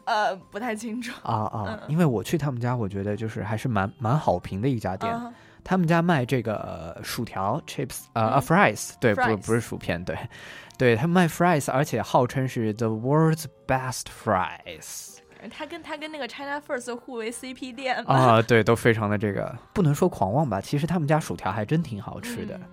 [0.05, 1.11] 呃，不太清楚。
[1.23, 1.65] 啊啊！
[1.67, 5.11] 嗯因为我去他们家，我觉得就是还是蛮蛮好评的一家店。
[5.13, 5.33] 啊
[5.63, 6.55] 他们家卖这个
[6.95, 10.17] 呃薯条 chips 呃、嗯啊 fries，对，不 fries 不是薯片，对，
[10.77, 15.17] 对他们卖 fries，而且号称是 the world's best fries
[15.51, 22.69] 他跟他跟那个 China First 互为 CP 店，啊， 对，都非常的这个不能说狂妄吧，其实他们家薯条还真挺好吃的，嗯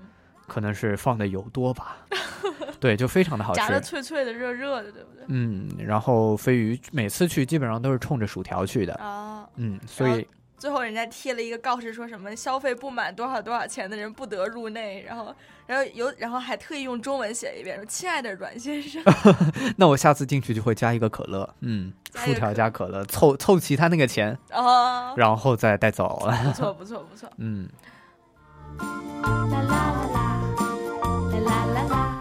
[0.47, 1.97] 可能是放的油多吧，
[2.79, 3.87] 对，就非常的好吃，炸的吃。
[3.89, 5.25] 脆脆的、热热的，对不对？
[5.29, 10.27] 嗯，然后飞鱼每次去基本上都是冲着薯条去的，啊，嗯，所以
[10.65, 15.35] 最后人家贴了一个告示，说什么消费不满多少多少钱的人不得入内，然后，
[15.67, 19.03] 然后有，然后还特意用中文写一遍，说：“亲爱的阮先生，
[19.77, 26.35] 那我下次进去就会加一个可乐，嗯，薯条加可乐，凑凑齐他那个钱，哦，然后再带走了。
[26.45, 27.69] 不错 不错不错，嗯，
[28.79, 30.49] 啦啦啦啦，
[31.31, 32.14] 啦啦啦啦，我想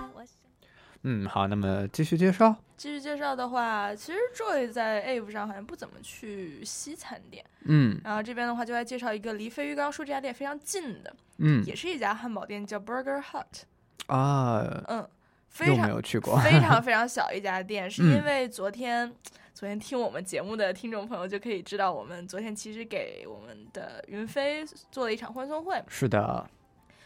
[1.03, 2.55] 嗯，好，那么继续介绍。
[2.75, 13.63] 继续介绍的话，其实 Joy 在 Ave 上好像不怎么去西餐店，嗯然后这边的话就来介绍一个离飞鱼刚刚说这家店非常近的，嗯也是一家汉堡店，叫 Burger Hut，
[14.07, 15.07] 啊，嗯，
[15.49, 16.37] 非常没有去过。
[16.39, 19.13] 非常非常小一家店，是嗯因为昨天。
[19.55, 25.81] 昨天听我们节目的听众朋友就可以知道，我们昨天其实给我们的云飞做了一场欢送会。
[25.87, 26.49] 是的，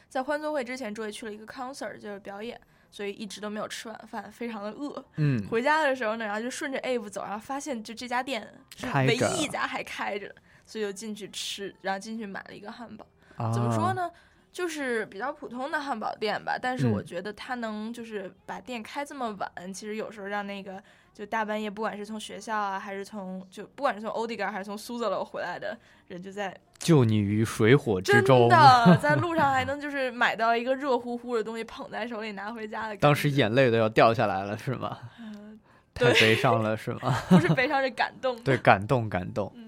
[0.07, 2.59] 在欢送会之前，，Joy 去了一个 concert，就是表演，
[2.89, 5.03] 所以一直都没有吃晚饭，非常的饿。
[5.15, 10.35] 嗯，回家的时候呢，然后就顺着 Ave 走，然后发现就这家店是唯一一家还开着的，
[10.65, 13.05] 所以就进去吃，然后进去买了一个汉堡。
[13.35, 13.93] 啊怎么说？
[13.93, 14.09] 呢？
[14.58, 20.82] 就是比较普通的汉堡店吧，但是我嗯觉得他能就是把店开这么晚，其实有时候让那个
[21.14, 25.78] 就大半夜，不管是从学校啊，还是从就不管是从欧迪嘎还是从苏泽楼回来的
[26.08, 28.49] 人，就在救你于水火之真中。
[28.49, 33.01] 的在 路上还能就是买到一个热乎乎的东西捧在手里拿回家的感觉。
[33.01, 34.97] 当时眼泪都要掉下来了，是吗？
[35.20, 35.60] 嗯
[35.93, 37.16] 太悲 伤了，是吗？
[37.30, 38.36] 不是悲伤是感动。
[38.41, 39.45] 对，感动，感动。
[39.47, 39.66] 啦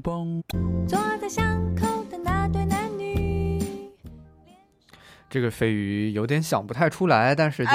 [0.00, 1.44] 嘣嘣嘣，坐在巷
[1.74, 3.62] 口的那对男女。
[5.28, 7.70] 这个飞鱼有点想不太出来，但是就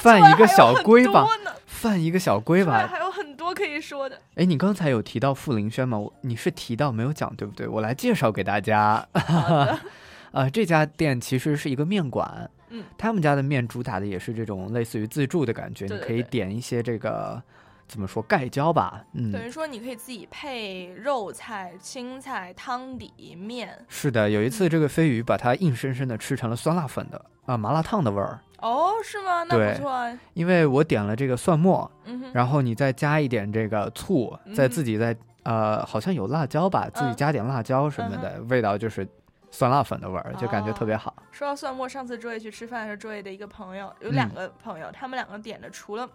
[0.00, 1.26] 犯一个小规吧
[1.66, 2.86] 犯一个小规吧。
[2.86, 4.20] 还有很多可以说的。
[4.34, 5.98] 哎，你刚才有提到傅林轩吗？
[5.98, 7.66] 我你是提到没有讲，对不对？
[7.66, 9.06] 我来介绍给大家。
[10.32, 17.42] 呃，这家店其实是一个面馆，嗯，他们家的面主打的也是这种类似于自助的感觉，对对你可以点一些这个
[17.90, 23.76] 怎么说盖浇吧，嗯，等于说你可以自己配肉菜、青菜、汤底、面。
[23.88, 24.30] 是的。
[24.30, 29.42] 有一次这个飞鱼把它硬生生的吃成了酸辣粉的啊、麻辣烫的味儿，哦，是吗？
[29.42, 30.16] 那不错啊。
[30.34, 39.08] 因为我点了这个蒜末，嗯，然后你再加一点这个醋，再嗯自己再呃，好像有辣椒吧，自己嗯加点辣椒什么的，味道就是
[39.50, 41.16] 酸辣粉的味儿，就感觉特别哦好。
[41.32, 46.08] 说到蒜末，上次周也去吃饭的时候，周也的一个朋友有嗯两个朋友，他们两个点的除了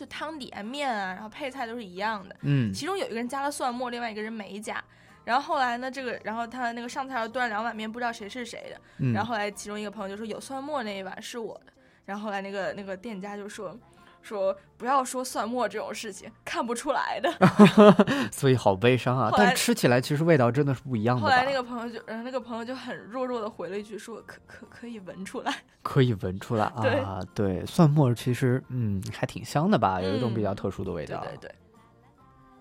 [0.00, 2.34] 就汤底啊、面啊，然后配菜都是一样的。
[2.40, 4.82] 嗯其中有一个人加了蒜末，另外一个人没加。
[5.26, 8.80] 然后后来呢，这个然后他那个上菜要端两碗面，不知道谁是谁的。
[9.00, 11.72] 嗯，然后后来其中一个朋友就说有蒜末那一碗是我的。
[12.06, 13.78] 然后后来那个那个店家就说
[14.22, 17.32] 说不要说蒜末这种事情，看不出来的。
[18.30, 21.22] 所以好悲伤啊，但吃起来其实味道真的是不一样的？
[21.22, 25.54] 后来那个朋友就，然后那个朋友就很弱弱的回了一句说可可可以闻出来。
[25.82, 31.20] 可以闻出来对啊，对，蒜末其实嗯还挺香的吧，有一种比较嗯特殊的味道。
[31.20, 31.54] 对对对。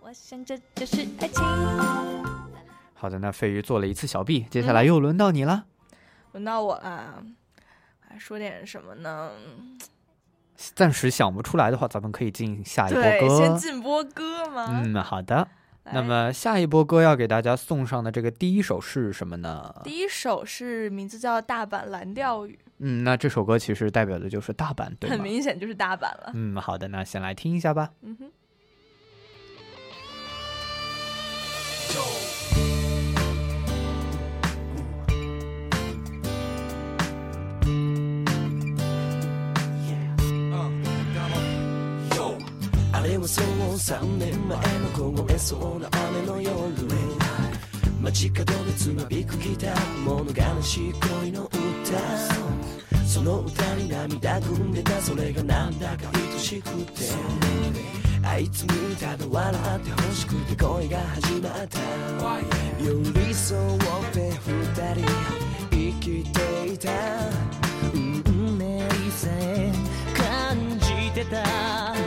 [0.01, 1.43] 我想这就是爱情。
[2.93, 5.65] 好的，那飞鱼做了一次小 B，接嗯下来又轮到你了。
[6.31, 7.23] 轮到我了，
[7.99, 9.31] 还说点什么呢？
[10.75, 13.37] 暂时想不出来的话，咱们可以进下一波歌。
[13.37, 14.81] 先进波歌吗？
[14.83, 15.47] 嗯，好的。
[15.91, 19.73] 那么下一波歌要给大家送上的这个第一首是什么呢？
[19.83, 22.59] 第一首是名字叫《大阪蓝调雨》。
[22.77, 26.31] 嗯，那这首歌其实代表的就是大阪，对 很明显就是大阪了。
[26.35, 27.89] 嗯，好的，那先来听一下吧。
[28.01, 28.31] 嗯哼。
[43.21, 43.45] はそう
[43.99, 46.53] 3年前の凍えそうな雨の夜
[48.01, 51.59] 街角でつまびくギター物悲しい恋の歌。
[53.05, 55.01] その歌に涙ぐんでた。
[55.01, 57.03] それがなんだか愛しくて。
[58.23, 61.79] あいつにただ笑って欲しくて恋が始まった。
[62.81, 63.79] 寄り添っ
[64.13, 65.05] て二人
[65.71, 66.89] 生きていた。
[67.93, 68.79] 運命
[69.11, 69.73] さえ
[70.15, 71.98] 感じてた。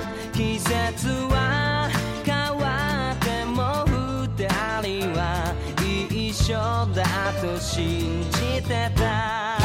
[0.42, 1.88] 季節は
[2.24, 5.54] 変わっても二人は
[6.10, 6.56] 一緒
[6.92, 9.61] だと信じてた。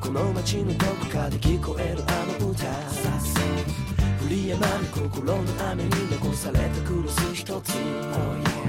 [0.00, 2.64] この街のどこかで聞こえるあの歌。
[2.64, 7.74] 降りやまぬ心の雨に残されたクロス一つ。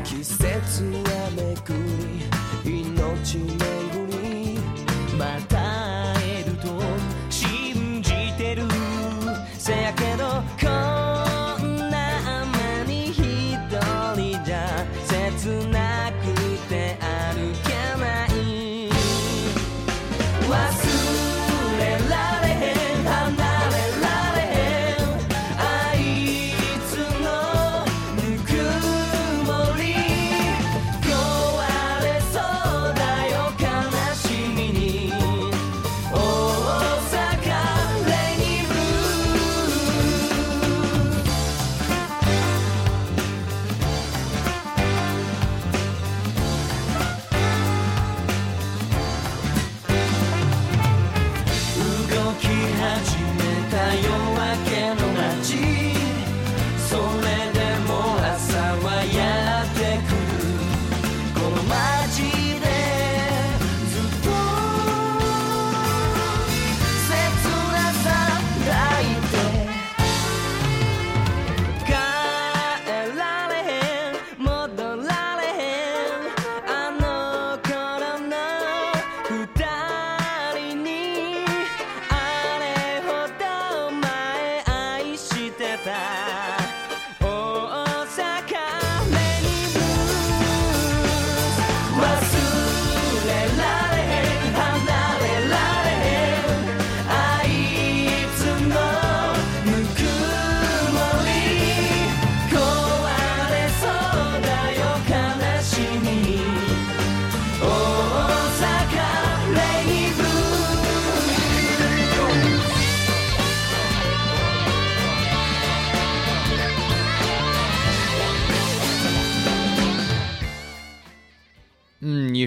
[0.03, 1.74] 季節はめく
[2.66, 3.49] り命巡
[4.22, 4.59] り。
[5.18, 5.54] また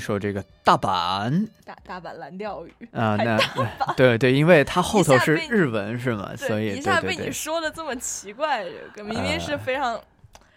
[0.08, 3.38] 嗯，一首这个大阪大大阪蓝调鱼啊，那
[3.94, 6.34] 对对，因为它后头是日文是吗？
[6.34, 10.00] 所以，一下被你说的这么奇怪，这个明明是呃非常、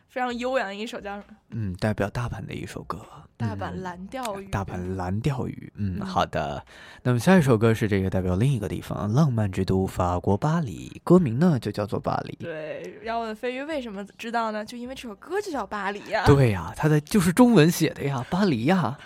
[0.08, 2.98] 非常悠扬的一首叫什么嗯，代表大阪的一首歌，
[3.36, 4.48] 《大阪嗯蓝调语》。
[4.50, 6.64] 大阪蓝调鱼，嗯，嗯好的。
[7.04, 12.38] 那么下一首歌是这个代表另一个地方，浪漫之都法国巴黎，歌名呢就叫做巴黎。
[12.40, 14.64] 对，要问飞鱼为什么知道呢？
[14.64, 16.24] 就因为这首歌就叫《巴黎》呀。
[16.26, 18.98] 对呀、它的就是中文写的呀，巴黎呀。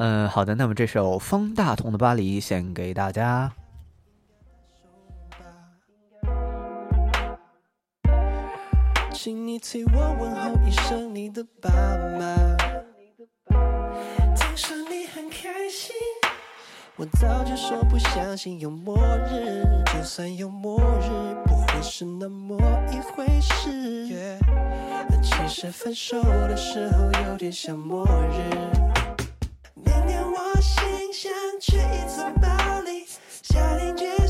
[0.00, 3.50] 嗯，好的，那么这首方大同的《巴黎》献给大家。
[9.12, 11.68] 请你替我问候一声你的爸
[12.16, 12.56] 妈。
[14.36, 15.90] 听说你很开心，
[16.94, 18.96] 我早就说不相信有末
[19.26, 21.10] 日，就算有末日，
[21.44, 22.56] 不会是那么
[22.92, 24.38] 一回事。
[25.20, 28.97] 其实分手的时候有点像末日。
[29.84, 33.04] 明天我心想去一次巴黎，
[33.42, 34.27] 下定决心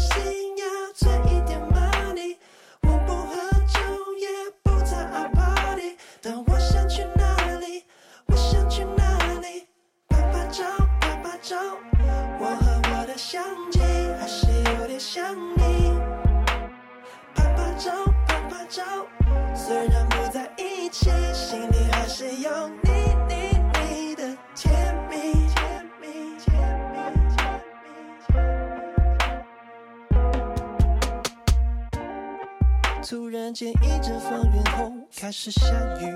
[35.51, 36.13] 始下雨。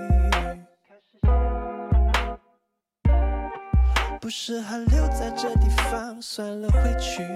[4.21, 7.27] 不适合留在这地方，算了，回去。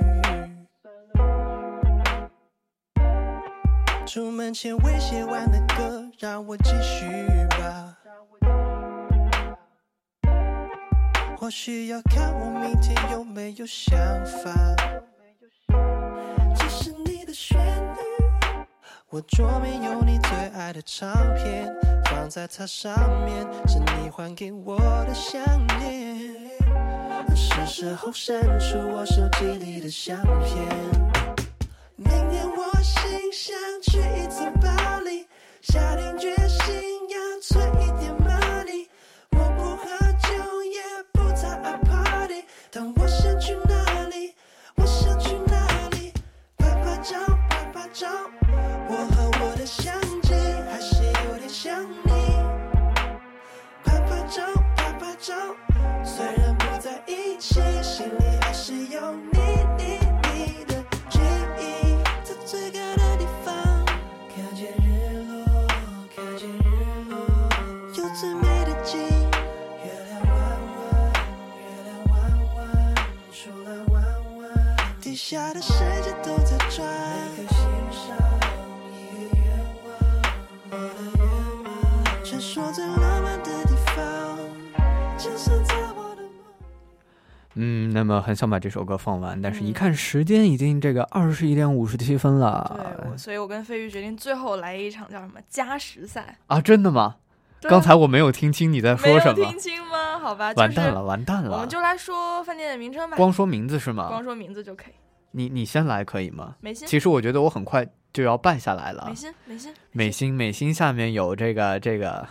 [4.05, 7.07] 出门前未写完的歌，让我继续
[7.49, 7.97] 吧。
[11.35, 14.53] 或许要看我明天有没有想法。
[16.55, 17.86] 这是你的旋律，
[19.09, 22.93] 我桌面有你最爱的唱片，放在它上
[23.23, 24.77] 面，是你还给我
[25.07, 25.41] 的项
[25.79, 26.35] 链。
[27.33, 30.57] 是时候删除我手机里的相片。
[31.95, 35.25] 明天我心想去一次巴黎，
[35.61, 36.35] 下定决
[75.29, 76.87] 下的世界都在转，
[77.35, 78.15] 每颗心上
[78.93, 79.91] 一个愿望，
[80.71, 82.23] 我的愿望。
[82.23, 84.37] 传说最浪漫的地方，
[85.17, 86.31] 就算在我的梦。
[87.55, 96.37] 嗯，那么很想把这首歌放完，但是一看时间，已经这个二十一点五十七分了对，所以我跟飞鱼决定最后来一场叫什么加时赛。
[96.47, 96.61] 啊！
[96.61, 97.17] 真的吗？
[97.63, 100.17] 刚才我没有听清你在说什么有听，清吗？
[100.19, 101.03] 好吧，完蛋了，。
[101.03, 101.67] 完蛋了我们！
[101.67, 104.07] 就来说饭店的名称吧，光说名字是吗？
[104.07, 104.93] 光说名字就可以。
[105.37, 106.55] 你你先来可以吗？
[106.59, 109.13] 美心，其实我觉得我很快就要败下来了美。
[109.13, 112.27] 心，美心，美心，美心下面有这个这个，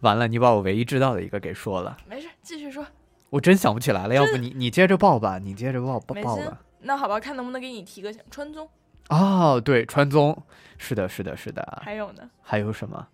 [0.00, 2.86] 完了，你把我唯一知道的一个给说了，没事，继续说。
[3.28, 4.14] 我真想不起来了。
[4.14, 8.22] 要不你你接着报吧，你接着报报报吧。，那好吧，看能不能给你提个醒。
[8.30, 8.66] 川宗，
[9.10, 10.42] 哦，对，川宗，
[10.78, 11.82] 是的，是的，是的。
[11.84, 12.30] 还有呢？
[12.40, 13.06] 还有什么？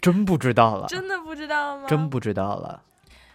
[0.00, 1.86] 真不知道了，真的不知道吗？
[1.86, 2.82] 真不知知道了。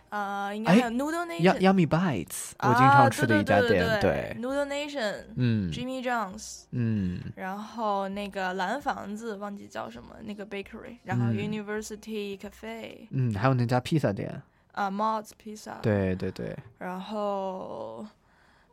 [0.09, 14.41] 啊，应该有 Noodle Nation，Yummy Bites，我啊经常吃的一家店，对 Noodle Nation，嗯 Jimmy John's，嗯然后那个蓝房子忘记叫什么，那个 bakery，然后嗯 University Cafe，嗯，还有那家披萨店，
[14.71, 18.05] 啊 Mods Pizza，，对对对，然后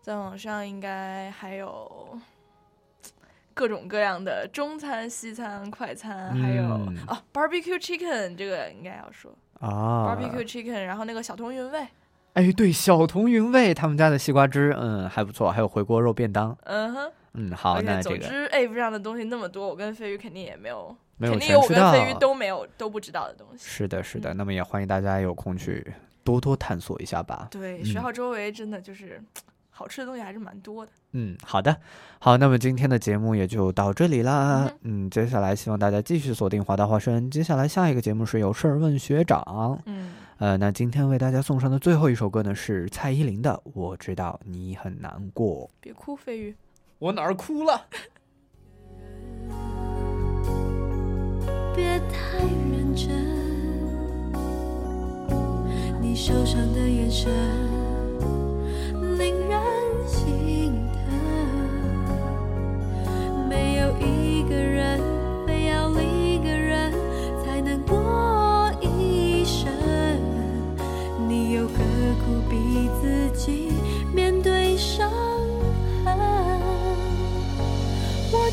[0.02, 2.16] 再往上应该还有
[3.54, 11.86] 各种各样的中餐、西餐、快餐，还有嗯哦 Barbecue Chicken，这个应该要说啊 Barbecue Chicken，然后那个小童云味，
[12.34, 17.12] 哎，对，小童云味他们家的西瓜汁，嗯，还不错，还有回锅肉便当，嗯哼。
[17.36, 23.58] 嗯，好，那这个总之 Ape 上的东西那么多，我跟飞鱼肯定也没有，没有肯定有我跟飞鱼都没有都不知道的东西。
[23.58, 25.84] 是的，是的，嗯那么也欢迎大家有空去
[26.22, 27.48] 多多探索一下吧。
[27.50, 29.20] 对，嗯学校周围真的就是
[29.76, 30.92] 好吃的东西还是蛮多的。
[31.12, 31.76] 嗯，好的，
[32.20, 34.70] 好，那么今天的节目也就到这里啦。
[34.82, 37.28] 嗯，接下来希望大家继续锁定华大华生。
[37.28, 39.82] 接下来下一个节目是有事儿问学长。
[39.86, 45.66] 嗯，呃，那今天为大家送上的最后一首歌呢是蔡依林的《我知道你很难过》。
[45.80, 46.54] 别哭，飞鱼。
[47.00, 47.84] 我哪儿哭了？
[51.74, 52.38] 别太
[52.70, 53.10] 认真，
[56.00, 57.28] 你受伤的眼神